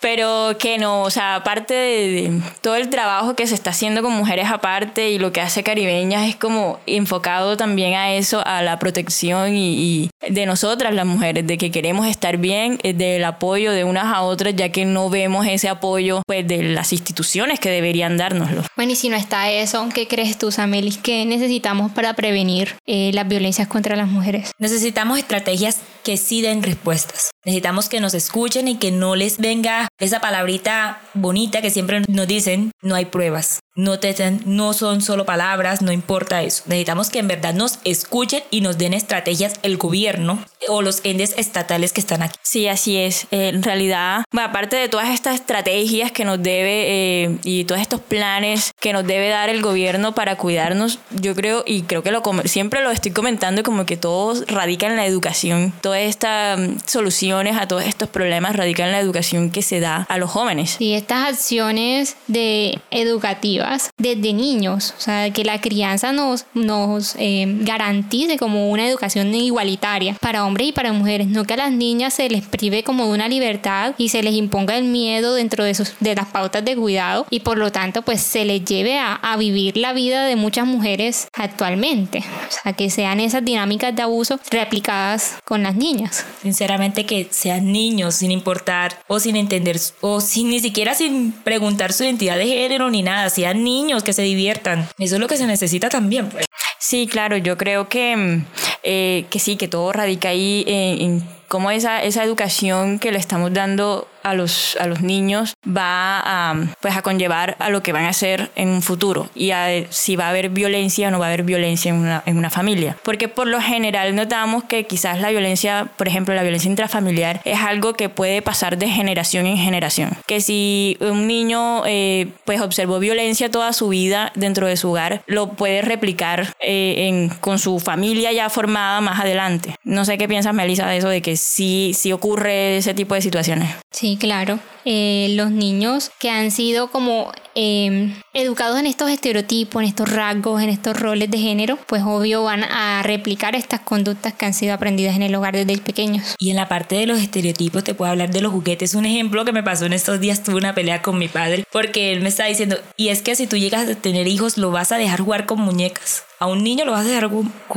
Pero 0.00 0.56
que 0.58 0.78
no, 0.78 1.02
o 1.02 1.10
sea, 1.10 1.36
aparte 1.36 1.74
de, 1.74 2.40
todo 2.60 2.76
el 2.76 2.88
trabajo 2.88 3.36
que 3.36 3.46
se 3.46 3.54
está 3.54 3.70
haciendo 3.70 4.02
con 4.02 4.12
mujeres 4.12 4.48
aparte 4.50 5.10
y 5.10 5.18
lo 5.18 5.32
que 5.32 5.40
hace 5.40 5.62
Caribeñas 5.62 6.28
es 6.28 6.36
como 6.36 6.80
enfocado 6.86 7.56
también 7.56 7.94
a 7.94 8.14
eso, 8.14 8.42
a 8.46 8.62
la 8.62 8.78
protección 8.78 9.54
y, 9.54 10.10
de 10.28 10.46
nosotras 10.46 10.94
las 10.94 11.06
mujeres, 11.06 11.46
de 11.46 11.58
que 11.58 11.70
queremos 11.70 12.06
estar 12.06 12.36
bien, 12.36 12.78
eh, 12.82 12.92
del 12.92 13.24
apoyo 13.24 13.72
de 13.72 13.84
unas 13.84 14.06
a 14.06 14.22
otras, 14.22 14.54
ya 14.56 14.70
que 14.70 14.84
no 14.84 15.10
vemos 15.10 15.46
ese 15.46 15.68
apoyo 15.68 16.22
pues 16.26 16.46
de 16.46 16.62
las 16.62 16.92
instituciones 16.92 17.60
que 17.60 17.70
deberían 17.70 18.16
dárnoslo. 18.16 18.62
Bueno, 18.76 18.92
y 18.92 18.96
si 18.96 19.08
no 19.08 19.16
está 19.16 19.50
eso, 19.50 19.88
¿qué 19.94 20.08
crees 20.08 20.38
tú, 20.38 20.50
Samelis? 20.50 20.98
¿Qué 20.98 21.24
necesitamos 21.24 21.92
para 21.92 22.14
prevenir 22.14 22.76
eh, 22.86 23.10
las 23.14 23.28
violencias 23.28 23.68
contra 23.68 23.96
las 23.96 24.08
mujeres? 24.08 24.52
Necesitamos 24.58 25.18
estrategias 25.18 25.80
que 26.02 26.16
sí 26.16 26.42
den 26.42 26.62
respuestas. 26.62 27.30
Necesitamos 27.44 27.88
que 27.88 28.00
nos 28.00 28.14
escuchen 28.14 28.68
y 28.68 28.76
que 28.76 28.90
no 28.90 29.16
les 29.16 29.38
venga 29.38 29.88
esa 29.98 30.20
palabrita 30.20 31.00
bonita 31.14 31.62
que 31.62 31.70
siempre 31.70 32.02
nos 32.08 32.26
dicen, 32.26 32.72
no 32.82 32.94
hay 32.94 33.06
pruebas. 33.06 33.60
No, 33.80 33.98
te, 33.98 34.14
no 34.44 34.74
son 34.74 35.00
solo 35.00 35.24
palabras, 35.24 35.80
no 35.80 35.90
importa 35.90 36.42
eso. 36.42 36.64
Necesitamos 36.66 37.08
que 37.08 37.18
en 37.18 37.28
verdad 37.28 37.54
nos 37.54 37.78
escuchen 37.84 38.42
y 38.50 38.60
nos 38.60 38.76
den 38.76 38.92
estrategias 38.92 39.54
el 39.62 39.78
gobierno 39.78 40.38
o 40.68 40.82
los 40.82 41.00
entes 41.02 41.32
estatales 41.38 41.94
que 41.94 42.02
están 42.02 42.22
aquí. 42.22 42.38
Sí, 42.42 42.68
así 42.68 42.98
es. 42.98 43.26
Eh, 43.30 43.48
en 43.48 43.62
realidad, 43.62 44.24
aparte 44.38 44.76
de 44.76 44.90
todas 44.90 45.08
estas 45.08 45.36
estrategias 45.36 46.12
que 46.12 46.26
nos 46.26 46.42
debe 46.42 47.24
eh, 47.24 47.38
y 47.42 47.64
todos 47.64 47.80
estos 47.80 48.02
planes 48.02 48.72
que 48.80 48.92
nos 48.92 49.06
debe 49.06 49.30
dar 49.30 49.48
el 49.48 49.62
gobierno 49.62 50.14
para 50.14 50.36
cuidarnos, 50.36 50.98
yo 51.18 51.34
creo, 51.34 51.64
y 51.66 51.82
creo 51.82 52.02
que 52.02 52.10
lo 52.10 52.22
siempre 52.44 52.82
lo 52.82 52.90
estoy 52.90 53.12
comentando, 53.12 53.62
como 53.62 53.86
que 53.86 53.96
todo 53.96 54.44
radica 54.46 54.88
en 54.88 54.96
la 54.96 55.06
educación. 55.06 55.72
Todas 55.80 56.02
estas 56.02 56.58
mm, 56.58 56.76
soluciones 56.84 57.56
a 57.56 57.66
todos 57.66 57.84
estos 57.84 58.10
problemas 58.10 58.56
radican 58.56 58.88
en 58.88 58.92
la 58.92 59.00
educación 59.00 59.50
que 59.50 59.62
se 59.62 59.80
da 59.80 60.06
a 60.10 60.18
los 60.18 60.30
jóvenes. 60.30 60.76
Y 60.78 60.92
estas 60.92 61.30
acciones 61.30 62.16
de 62.26 62.78
educativas 62.90 63.69
desde 63.98 64.32
niños, 64.32 64.94
o 64.98 65.00
sea, 65.00 65.30
que 65.32 65.44
la 65.44 65.60
crianza 65.60 66.12
nos, 66.12 66.46
nos 66.54 67.14
eh, 67.18 67.44
garantice 67.60 68.36
como 68.38 68.70
una 68.70 68.88
educación 68.88 69.34
igualitaria 69.34 70.16
para 70.20 70.44
hombres 70.44 70.68
y 70.68 70.72
para 70.72 70.92
mujeres, 70.92 71.28
no 71.28 71.44
que 71.44 71.54
a 71.54 71.58
las 71.58 71.72
niñas 71.72 72.14
se 72.14 72.28
les 72.28 72.44
prive 72.44 72.82
como 72.82 73.06
de 73.06 73.12
una 73.12 73.28
libertad 73.28 73.94
y 73.98 74.08
se 74.08 74.22
les 74.22 74.34
imponga 74.34 74.76
el 74.76 74.84
miedo 74.84 75.34
dentro 75.34 75.64
de, 75.64 75.74
sus, 75.74 75.94
de 76.00 76.14
las 76.14 76.26
pautas 76.26 76.64
de 76.64 76.76
cuidado 76.76 77.26
y 77.30 77.40
por 77.40 77.58
lo 77.58 77.70
tanto 77.70 78.02
pues 78.02 78.20
se 78.20 78.44
les 78.44 78.64
lleve 78.64 78.98
a, 78.98 79.14
a 79.14 79.36
vivir 79.36 79.76
la 79.76 79.92
vida 79.92 80.24
de 80.24 80.36
muchas 80.36 80.66
mujeres 80.66 81.28
actualmente, 81.34 82.18
o 82.18 82.62
sea, 82.62 82.72
que 82.72 82.90
sean 82.90 83.20
esas 83.20 83.44
dinámicas 83.44 83.94
de 83.94 84.02
abuso 84.02 84.40
replicadas 84.50 85.36
con 85.44 85.62
las 85.62 85.76
niñas. 85.76 86.24
Sinceramente 86.42 87.06
que 87.06 87.28
sean 87.30 87.72
niños 87.72 88.16
sin 88.16 88.30
importar 88.30 88.98
o 89.06 89.20
sin 89.20 89.36
entender 89.36 89.78
o 90.00 90.20
sin 90.20 90.50
ni 90.50 90.60
siquiera 90.60 90.94
sin 90.94 91.32
preguntar 91.32 91.92
su 91.92 92.04
identidad 92.04 92.36
de 92.36 92.46
género 92.46 92.90
ni 92.90 93.02
nada, 93.02 93.30
sean 93.30 93.59
niños 93.64 94.02
que 94.02 94.12
se 94.12 94.22
diviertan. 94.22 94.88
Eso 94.98 95.14
es 95.16 95.20
lo 95.20 95.28
que 95.28 95.36
se 95.36 95.46
necesita 95.46 95.88
también. 95.88 96.28
Pues. 96.28 96.46
Sí, 96.78 97.06
claro, 97.06 97.36
yo 97.36 97.56
creo 97.56 97.88
que, 97.88 98.16
mm, 98.16 98.44
eh, 98.82 99.26
que 99.30 99.38
sí, 99.38 99.56
que 99.56 99.68
todo 99.68 99.92
radica 99.92 100.30
ahí 100.30 100.64
en, 100.66 101.00
en 101.02 101.39
cómo 101.50 101.72
esa, 101.72 102.00
esa 102.04 102.22
educación 102.22 103.00
que 103.00 103.10
le 103.10 103.18
estamos 103.18 103.52
dando 103.52 104.06
a 104.22 104.34
los, 104.34 104.76
a 104.78 104.86
los 104.86 105.00
niños 105.00 105.54
va 105.66 106.20
a, 106.20 106.54
pues 106.80 106.96
a 106.96 107.02
conllevar 107.02 107.56
a 107.58 107.70
lo 107.70 107.82
que 107.82 107.92
van 107.92 108.04
a 108.04 108.10
hacer 108.10 108.50
en 108.54 108.68
un 108.68 108.82
futuro 108.82 109.28
y 109.34 109.50
a 109.50 109.68
si 109.90 110.14
va 110.14 110.26
a 110.26 110.28
haber 110.30 110.50
violencia 110.50 111.08
o 111.08 111.10
no 111.10 111.18
va 111.18 111.26
a 111.26 111.28
haber 111.28 111.42
violencia 111.42 111.90
en 111.90 111.96
una, 111.96 112.22
en 112.26 112.36
una 112.36 112.50
familia. 112.50 112.96
Porque 113.02 113.28
por 113.28 113.46
lo 113.46 113.60
general 113.60 114.14
notamos 114.14 114.64
que 114.64 114.86
quizás 114.86 115.20
la 115.20 115.30
violencia, 115.30 115.88
por 115.96 116.06
ejemplo, 116.06 116.34
la 116.34 116.42
violencia 116.42 116.70
intrafamiliar 116.70 117.40
es 117.44 117.58
algo 117.60 117.94
que 117.94 118.08
puede 118.08 118.42
pasar 118.42 118.78
de 118.78 118.88
generación 118.88 119.46
en 119.46 119.56
generación. 119.56 120.10
Que 120.26 120.40
si 120.40 120.96
un 121.00 121.26
niño 121.26 121.82
eh, 121.86 122.28
pues 122.44 122.60
observó 122.60 122.98
violencia 122.98 123.50
toda 123.50 123.72
su 123.72 123.88
vida 123.88 124.32
dentro 124.34 124.66
de 124.66 124.76
su 124.76 124.90
hogar, 124.90 125.22
lo 125.26 125.52
puede 125.52 125.82
replicar 125.82 126.54
eh, 126.60 127.08
en, 127.08 127.28
con 127.28 127.58
su 127.58 127.80
familia 127.80 128.32
ya 128.32 128.50
formada 128.50 129.00
más 129.00 129.20
adelante. 129.20 129.74
No 129.82 130.04
sé 130.04 130.18
qué 130.18 130.28
piensas, 130.28 130.54
Melissa, 130.54 130.86
de 130.86 130.98
eso, 130.98 131.08
de 131.08 131.22
que 131.22 131.39
sí, 131.40 131.92
sí 131.94 132.12
ocurre 132.12 132.76
ese 132.76 132.94
tipo 132.94 133.14
de 133.14 133.22
situaciones. 133.22 133.74
Sí, 133.90 134.16
claro. 134.20 134.60
Eh, 134.84 135.32
los 135.36 135.50
niños 135.50 136.10
que 136.18 136.30
han 136.30 136.50
sido 136.50 136.90
como 136.90 137.32
em, 137.54 138.14
educados 138.32 138.78
en 138.78 138.86
estos 138.86 139.10
estereotipos, 139.10 139.82
en 139.82 139.88
estos 139.88 140.10
rasgos, 140.10 140.62
en 140.62 140.68
estos 140.68 140.98
roles 140.98 141.30
de 141.30 141.38
género, 141.38 141.78
pues 141.86 142.02
obvio 142.04 142.44
van 142.44 142.64
a 142.64 143.02
replicar 143.02 143.54
estas 143.54 143.80
conductas 143.80 144.34
que 144.34 144.46
han 144.46 144.54
sido 144.54 144.74
aprendidas 144.74 145.16
en 145.16 145.22
el 145.22 145.34
hogar 145.34 145.54
desde 145.54 145.78
pequeños. 145.78 146.34
Y 146.38 146.50
en 146.50 146.56
la 146.56 146.68
parte 146.68 146.96
de 146.96 147.06
los 147.06 147.20
estereotipos 147.20 147.84
te 147.84 147.94
puedo 147.94 148.10
hablar 148.10 148.30
de 148.30 148.40
los 148.40 148.52
juguetes. 148.52 148.94
Un 148.94 149.06
ejemplo 149.06 149.44
que 149.44 149.52
me 149.52 149.62
pasó 149.62 149.86
en 149.86 149.92
estos 149.92 150.20
días, 150.20 150.42
tuve 150.42 150.56
una 150.56 150.74
pelea 150.74 151.02
con 151.02 151.18
mi 151.18 151.28
padre 151.28 151.64
porque 151.72 152.12
él 152.12 152.20
me 152.20 152.28
está 152.28 152.46
diciendo, 152.46 152.78
y 152.96 153.08
es 153.08 153.22
que 153.22 153.34
si 153.34 153.46
tú 153.46 153.56
llegas 153.56 153.88
a 153.88 153.94
tener 153.94 154.28
hijos, 154.28 154.58
lo 154.58 154.70
vas 154.70 154.92
a 154.92 154.98
dejar 154.98 155.20
jugar 155.20 155.46
con 155.46 155.60
muñecas 155.60 156.24
a 156.40 156.46
un 156.46 156.64
niño 156.64 156.86
lo 156.86 156.92
vas 156.92 157.04
a 157.06 157.08
dejar, 157.08 157.30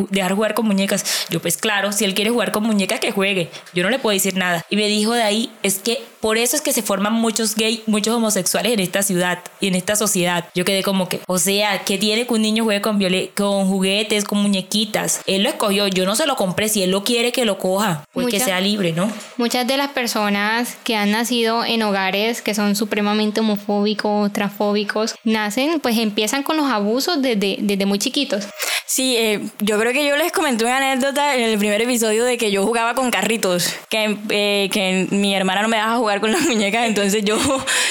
dejar, 0.10 0.34
jugar 0.34 0.54
con 0.54 0.66
muñecas. 0.66 1.28
Yo, 1.30 1.42
pues 1.42 1.58
claro, 1.58 1.92
si 1.92 2.06
él 2.06 2.16
quiere 2.16 2.32
jugar 2.32 2.54
con 2.54 2.64
muñecas, 2.64 3.02
que 3.02 3.12
juegue. 3.12 3.52
Yo 3.74 3.84
no 3.84 3.90
le 3.90 4.00
puedo 4.00 4.14
decir 4.14 4.38
nada. 4.38 4.66
Y 4.70 4.78
me 4.78 4.88
dijo 4.88 5.14
de 5.14 5.22
ahí, 5.22 5.52
es 5.64 5.80
que 5.80 6.02
por 6.24 6.38
eso 6.38 6.56
es 6.56 6.62
que 6.62 6.72
se 6.72 6.82
forman 6.82 7.12
muchos 7.12 7.54
gays, 7.54 7.82
muchos 7.86 8.16
homosexuales 8.16 8.72
en 8.72 8.80
esta 8.80 9.04
ciudad 9.04 9.40
y 9.60 9.68
en 9.68 9.76
esta 9.76 9.98
sociedad. 9.98 10.46
Yo 10.56 10.64
quedé 10.64 10.82
como 10.82 11.10
que, 11.10 11.20
o 11.28 11.38
sea, 11.38 11.84
¿qué 11.84 11.98
tiene 11.98 12.26
que 12.26 12.34
un 12.34 12.42
niño 12.42 12.64
juegue 12.64 12.80
con, 12.80 12.98
con 13.36 13.68
juguetes, 13.68 14.24
con 14.24 14.38
muñequitas? 14.38 15.20
Él 15.28 15.44
lo 15.44 15.50
escogió, 15.50 15.86
yo 15.88 16.06
no 16.06 16.16
se 16.16 16.26
lo 16.26 16.38
compré. 16.38 16.70
Si 16.70 16.82
él 16.82 16.92
lo 16.92 17.04
quiere, 17.04 17.34
que 17.34 17.44
lo 17.44 17.58
coja, 17.58 18.06
pues 18.14 18.28
que 18.28 18.40
sea 18.40 18.62
libre, 18.62 18.94
¿no? 18.94 19.12
Muchas 19.36 19.68
de 19.68 19.76
las 19.76 19.90
personas 19.90 20.78
que 20.86 20.96
han 20.96 21.12
nacido 21.12 21.66
en 21.66 21.84
hogares 21.84 22.42
que 22.42 22.56
son 22.56 22.78
supremamente 22.78 23.42
homofóbicos, 23.42 24.32
transfóbicos, 24.32 25.16
nacen, 25.26 25.82
pues 25.82 25.98
empiezan 25.98 26.44
con 26.44 26.56
los 26.56 26.68
abusos 26.68 27.22
desde, 27.22 27.58
desde 27.60 27.86
muy 27.86 28.00
chiquitos. 28.00 28.46
Sí, 28.86 29.16
eh, 29.18 29.42
yo 29.60 29.80
creo 29.80 29.92
que 29.92 30.06
yo 30.06 30.16
les 30.18 30.32
comenté 30.32 30.66
una 30.66 30.78
anécdota 30.78 31.36
en 31.36 31.42
el 31.50 31.58
primer 31.58 31.82
episodio 31.82 32.26
de 32.26 32.38
que 32.38 32.52
yo 32.52 32.64
jugaba 32.64 32.94
con 32.94 33.12
carritos, 33.12 33.74
que, 33.90 34.18
eh, 34.30 34.70
que 34.72 35.08
mi 35.10 35.34
hermana 35.34 35.64
no 35.64 35.68
me 35.68 35.78
dejaba 35.78 35.98
jugar 35.98 36.13
con 36.20 36.32
las 36.34 36.42
muñecas, 36.42 36.86
entonces 36.88 37.24
yo, 37.24 37.38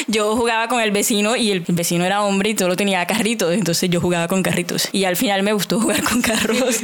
yo 0.06 0.36
jugaba 0.36 0.68
con 0.68 0.80
el 0.80 0.90
vecino 0.90 1.36
y 1.36 1.50
el 1.50 1.60
vecino 1.66 2.04
era 2.04 2.22
hombre 2.22 2.50
y 2.50 2.56
solo 2.56 2.76
tenía 2.76 3.04
carritos, 3.06 3.52
entonces 3.54 3.90
yo 3.90 4.00
jugaba 4.00 4.28
con 4.28 4.42
carritos. 4.42 4.88
Y 4.92 5.04
al 5.04 5.16
final 5.16 5.42
me 5.42 5.52
gustó 5.52 5.80
jugar 5.80 6.02
con 6.02 6.22
carros 6.22 6.80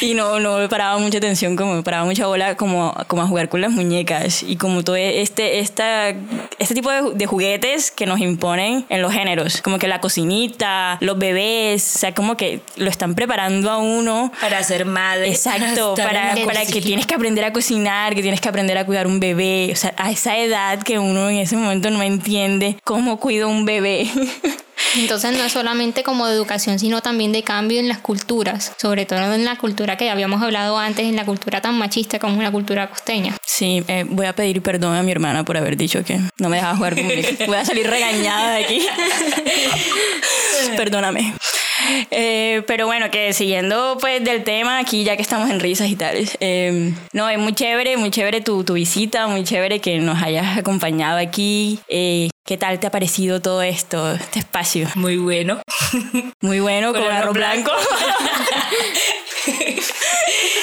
y 0.00 0.14
no, 0.14 0.40
no 0.40 0.58
me 0.58 0.68
paraba 0.68 0.98
mucha 0.98 1.18
atención, 1.18 1.56
como 1.56 1.74
me 1.74 1.82
paraba 1.82 2.04
mucha 2.04 2.26
bola 2.26 2.56
como, 2.56 2.94
como 3.06 3.22
a 3.22 3.26
jugar 3.26 3.48
con 3.48 3.60
las 3.60 3.70
muñecas 3.70 4.42
y 4.42 4.56
como 4.56 4.82
todo 4.82 4.96
este, 4.96 5.60
esta, 5.60 6.10
este 6.58 6.74
tipo 6.74 6.90
de, 6.90 7.14
de 7.14 7.26
juguetes 7.26 7.90
que 7.90 8.06
nos 8.06 8.20
imponen 8.20 8.84
en 8.88 9.02
los 9.02 9.12
géneros, 9.12 9.62
como 9.62 9.78
que 9.78 9.88
la 9.88 10.00
cocinita, 10.00 10.98
los 11.00 11.18
bebés, 11.18 11.96
o 11.96 11.98
sea, 11.98 12.14
como 12.14 12.36
que 12.36 12.60
lo 12.76 12.90
están 12.90 13.14
preparando 13.14 13.70
a 13.70 13.78
uno. 13.78 14.32
Para 14.40 14.62
ser 14.62 14.84
madre. 14.84 15.28
Exacto, 15.28 15.94
para, 15.96 16.34
para 16.44 16.64
que 16.66 16.80
tienes 16.80 17.06
que 17.06 17.14
aprender 17.14 17.44
a 17.44 17.52
cocinar, 17.52 18.14
que 18.14 18.22
tienes 18.22 18.40
que 18.40 18.48
aprender 18.48 18.78
a 18.78 18.86
cuidar 18.86 19.06
un 19.06 19.20
bebé. 19.20 19.70
O 19.72 19.76
sea, 19.76 19.94
a 19.96 20.10
esa 20.10 20.36
edad 20.38 20.71
que 20.80 20.98
uno 20.98 21.28
en 21.28 21.36
ese 21.36 21.56
momento 21.56 21.90
no 21.90 22.02
entiende 22.02 22.78
cómo 22.84 23.18
cuido 23.18 23.48
un 23.48 23.64
bebé. 23.64 24.10
Entonces 24.96 25.36
no 25.36 25.44
es 25.44 25.52
solamente 25.52 26.02
como 26.02 26.26
de 26.26 26.34
educación, 26.34 26.78
sino 26.78 27.00
también 27.00 27.32
de 27.32 27.42
cambio 27.42 27.80
en 27.80 27.88
las 27.88 27.98
culturas, 27.98 28.72
sobre 28.76 29.06
todo 29.06 29.32
en 29.32 29.44
la 29.44 29.56
cultura 29.56 29.96
que 29.96 30.04
ya 30.04 30.12
habíamos 30.12 30.42
hablado 30.42 30.76
antes, 30.76 31.06
en 31.06 31.16
la 31.16 31.24
cultura 31.24 31.62
tan 31.62 31.78
machista 31.78 32.18
como 32.18 32.42
la 32.42 32.50
cultura 32.50 32.90
costeña. 32.90 33.34
Sí, 33.44 33.82
eh, 33.88 34.04
voy 34.06 34.26
a 34.26 34.34
pedir 34.34 34.60
perdón 34.60 34.94
a 34.96 35.02
mi 35.02 35.10
hermana 35.10 35.44
por 35.44 35.56
haber 35.56 35.76
dicho 35.76 36.04
que 36.04 36.20
no 36.38 36.48
me 36.48 36.56
dejaba 36.56 36.76
jugar 36.76 36.94
conmigo. 36.94 37.28
Voy 37.46 37.56
a 37.56 37.64
salir 37.64 37.88
regañada 37.88 38.56
de 38.56 38.64
aquí. 38.64 38.86
Perdóname. 40.76 41.34
Eh, 42.10 42.62
pero 42.66 42.86
bueno, 42.86 43.10
que 43.10 43.32
siguiendo 43.32 43.96
pues 44.00 44.22
del 44.24 44.44
tema 44.44 44.78
aquí, 44.78 45.04
ya 45.04 45.16
que 45.16 45.22
estamos 45.22 45.50
en 45.50 45.60
risas 45.60 45.88
y 45.88 45.96
tales. 45.96 46.36
Eh, 46.40 46.92
no, 47.12 47.28
es 47.28 47.38
muy 47.38 47.54
chévere, 47.54 47.96
muy 47.96 48.10
chévere 48.10 48.40
tu, 48.40 48.64
tu, 48.64 48.74
visita, 48.74 49.26
muy 49.26 49.44
chévere 49.44 49.80
que 49.80 49.98
nos 49.98 50.22
hayas 50.22 50.58
acompañado 50.58 51.18
aquí. 51.18 51.78
Eh, 51.88 52.28
¿Qué 52.44 52.56
tal 52.56 52.80
te 52.80 52.86
ha 52.86 52.90
parecido 52.90 53.40
todo 53.40 53.62
esto, 53.62 54.12
este 54.12 54.40
espacio? 54.40 54.88
Muy 54.94 55.16
bueno. 55.16 55.60
Muy 56.40 56.60
bueno, 56.60 56.92
con, 56.92 57.02
con 57.02 57.12
arroz 57.12 57.34
blanco. 57.34 57.70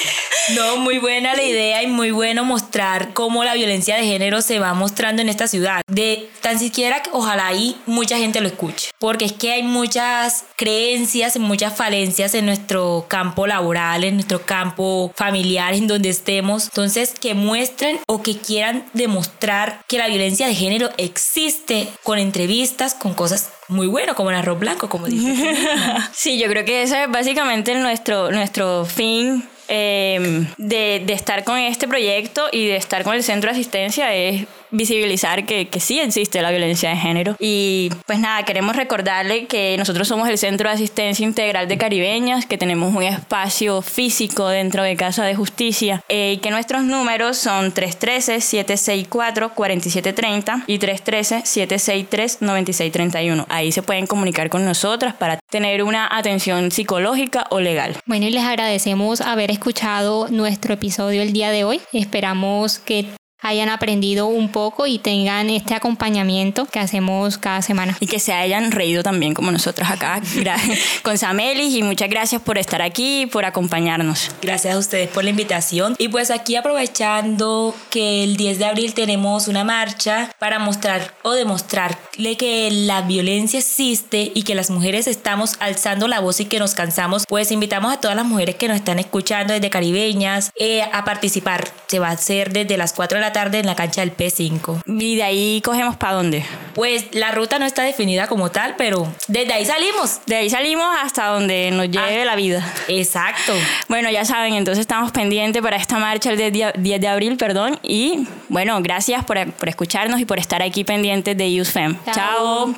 No, 0.56 0.78
muy 0.78 0.98
buena 0.98 1.34
la 1.34 1.42
idea 1.42 1.82
y 1.82 1.86
muy 1.86 2.10
bueno 2.10 2.44
mostrar 2.44 3.12
cómo 3.12 3.44
la 3.44 3.54
violencia 3.54 3.96
de 3.96 4.04
género 4.04 4.42
se 4.42 4.58
va 4.58 4.74
mostrando 4.74 5.22
en 5.22 5.28
esta 5.28 5.46
ciudad. 5.46 5.82
De 5.86 6.28
tan 6.40 6.58
siquiera 6.58 7.02
ojalá 7.12 7.46
ahí 7.46 7.76
mucha 7.86 8.18
gente 8.18 8.40
lo 8.40 8.48
escuche, 8.48 8.90
porque 8.98 9.26
es 9.26 9.32
que 9.32 9.52
hay 9.52 9.62
muchas 9.62 10.44
creencias, 10.56 11.38
muchas 11.38 11.76
falencias 11.76 12.34
en 12.34 12.46
nuestro 12.46 13.06
campo 13.08 13.46
laboral, 13.46 14.04
en 14.04 14.14
nuestro 14.14 14.42
campo 14.42 15.12
familiar, 15.14 15.74
en 15.74 15.86
donde 15.86 16.08
estemos. 16.08 16.64
Entonces, 16.64 17.14
que 17.18 17.34
muestren 17.34 17.98
o 18.06 18.22
que 18.22 18.36
quieran 18.36 18.84
demostrar 18.92 19.80
que 19.86 19.98
la 19.98 20.08
violencia 20.08 20.46
de 20.46 20.54
género 20.54 20.90
existe 20.96 21.88
con 22.02 22.18
entrevistas, 22.18 22.94
con 22.94 23.14
cosas 23.14 23.50
muy 23.68 23.86
buenas, 23.86 24.16
como 24.16 24.30
el 24.30 24.36
arroz 24.36 24.58
blanco, 24.58 24.88
como 24.88 25.06
dice. 25.06 25.56
sí, 26.12 26.38
yo 26.38 26.48
creo 26.48 26.64
que 26.64 26.82
ese 26.82 27.04
es 27.04 27.10
básicamente 27.10 27.74
nuestro, 27.74 28.30
nuestro 28.32 28.84
fin 28.84 29.44
eh, 29.70 30.46
de, 30.58 31.02
de, 31.06 31.12
estar 31.12 31.44
con 31.44 31.58
este 31.58 31.88
proyecto 31.88 32.48
y 32.52 32.66
de 32.66 32.76
estar 32.76 33.04
con 33.04 33.14
el 33.14 33.22
centro 33.22 33.48
de 33.48 33.52
asistencia 33.52 34.14
es 34.14 34.46
visibilizar 34.70 35.46
que, 35.46 35.68
que, 35.68 35.80
sí 35.80 35.98
existe 36.00 36.42
la 36.42 36.50
violencia 36.50 36.90
de 36.90 36.96
género. 36.96 37.36
Y 37.38 37.90
pues 38.06 38.18
nada, 38.18 38.42
queremos 38.44 38.76
recordarle 38.76 39.46
que 39.46 39.76
nosotros 39.78 40.06
somos 40.08 40.28
el 40.28 40.36
Centro 40.38 40.68
de 40.68 40.74
Asistencia 40.74 41.24
Integral 41.24 41.68
de 41.68 41.78
Caribeñas, 41.78 42.46
que 42.46 42.58
tenemos 42.58 42.92
un 42.94 43.02
espacio 43.02 43.82
físico 43.82 44.48
dentro 44.48 44.82
de 44.82 44.96
Casa 44.96 45.24
de 45.24 45.34
Justicia 45.34 46.02
eh, 46.08 46.34
y 46.34 46.38
que 46.38 46.50
nuestros 46.50 46.84
números 46.84 47.36
son 47.38 47.74
313-764-4730 47.74 50.64
y 50.66 50.78
313-763-9631. 50.78 53.46
Ahí 53.48 53.72
se 53.72 53.82
pueden 53.82 54.06
comunicar 54.06 54.50
con 54.50 54.64
nosotras 54.64 55.14
para 55.14 55.40
tener 55.50 55.82
una 55.82 56.08
atención 56.10 56.70
psicológica 56.70 57.46
o 57.50 57.60
legal. 57.60 57.96
Bueno, 58.06 58.26
y 58.26 58.30
les 58.30 58.44
agradecemos 58.44 59.20
haber 59.20 59.50
escuchado 59.50 60.28
nuestro 60.28 60.72
episodio 60.74 61.22
el 61.22 61.32
día 61.32 61.50
de 61.50 61.64
hoy. 61.64 61.80
Esperamos 61.92 62.78
que 62.78 63.06
hayan 63.42 63.68
aprendido 63.68 64.26
un 64.26 64.50
poco 64.50 64.86
y 64.86 64.98
tengan 64.98 65.50
este 65.50 65.74
acompañamiento 65.74 66.66
que 66.66 66.78
hacemos 66.78 67.38
cada 67.38 67.62
semana. 67.62 67.96
Y 68.00 68.06
que 68.06 68.18
se 68.18 68.32
hayan 68.32 68.70
reído 68.70 69.02
también 69.02 69.34
como 69.34 69.50
nosotros 69.50 69.90
acá 69.90 70.20
con 71.02 71.18
Samelis 71.18 71.74
y 71.74 71.82
muchas 71.82 72.08
gracias 72.08 72.42
por 72.42 72.58
estar 72.58 72.82
aquí 72.82 73.22
y 73.22 73.26
por 73.26 73.44
acompañarnos. 73.44 74.30
Gracias 74.42 74.74
a 74.74 74.78
ustedes 74.78 75.08
por 75.08 75.24
la 75.24 75.30
invitación 75.30 75.94
y 75.98 76.08
pues 76.08 76.30
aquí 76.30 76.56
aprovechando 76.56 77.74
que 77.90 78.24
el 78.24 78.36
10 78.36 78.58
de 78.58 78.64
abril 78.66 78.94
tenemos 78.94 79.48
una 79.48 79.64
marcha 79.64 80.30
para 80.38 80.58
mostrar 80.58 81.14
o 81.22 81.32
demostrarle 81.32 82.36
que 82.36 82.70
la 82.70 83.02
violencia 83.02 83.58
existe 83.58 84.32
y 84.34 84.42
que 84.42 84.54
las 84.54 84.70
mujeres 84.70 85.06
estamos 85.06 85.56
alzando 85.60 86.08
la 86.08 86.20
voz 86.20 86.40
y 86.40 86.44
que 86.44 86.58
nos 86.58 86.74
cansamos, 86.74 87.24
pues 87.28 87.50
invitamos 87.50 87.92
a 87.92 88.00
todas 88.00 88.16
las 88.16 88.26
mujeres 88.26 88.56
que 88.56 88.68
nos 88.68 88.76
están 88.76 88.98
escuchando 88.98 89.52
desde 89.52 89.70
caribeñas 89.70 90.50
eh, 90.56 90.82
a 90.92 91.04
participar. 91.04 91.68
Se 91.86 91.98
va 91.98 92.08
a 92.08 92.12
hacer 92.12 92.52
desde 92.52 92.76
las 92.76 92.92
4 92.92 93.18
de 93.18 93.24
la 93.24 93.29
tarde 93.32 93.58
en 93.58 93.66
la 93.66 93.74
cancha 93.74 94.00
del 94.00 94.16
P5. 94.16 94.82
¿Y 94.86 95.16
de 95.16 95.22
ahí 95.22 95.62
cogemos 95.64 95.96
para 95.96 96.14
dónde? 96.14 96.44
Pues 96.74 97.14
la 97.14 97.30
ruta 97.32 97.58
no 97.58 97.66
está 97.66 97.82
definida 97.82 98.26
como 98.26 98.50
tal, 98.50 98.74
pero 98.76 99.06
desde 99.28 99.52
ahí 99.52 99.64
salimos. 99.64 100.20
De 100.26 100.36
ahí 100.36 100.50
salimos 100.50 100.86
hasta 101.02 101.26
donde 101.26 101.70
nos 101.70 101.90
lleve 101.90 102.22
ah, 102.22 102.24
la 102.24 102.36
vida. 102.36 102.66
Exacto. 102.88 103.52
Bueno, 103.88 104.10
ya 104.10 104.24
saben, 104.24 104.54
entonces 104.54 104.80
estamos 104.80 105.12
pendientes 105.12 105.62
para 105.62 105.76
esta 105.76 105.98
marcha 105.98 106.30
el 106.30 106.52
10 106.52 107.00
de 107.00 107.08
abril, 107.08 107.36
perdón. 107.36 107.78
Y 107.82 108.26
bueno, 108.48 108.78
gracias 108.82 109.24
por, 109.24 109.50
por 109.52 109.68
escucharnos 109.68 110.20
y 110.20 110.24
por 110.24 110.38
estar 110.38 110.62
aquí 110.62 110.84
pendientes 110.84 111.36
de 111.36 111.60
USFEM. 111.60 111.96
Chao. 112.12 112.74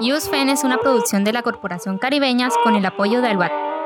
USFEM 0.00 0.48
es 0.50 0.64
una 0.64 0.78
producción 0.78 1.24
de 1.24 1.32
la 1.32 1.42
Corporación 1.42 1.98
Caribeñas 1.98 2.54
con 2.62 2.76
el 2.76 2.86
apoyo 2.86 3.20
de 3.20 3.28
Albat. 3.28 3.77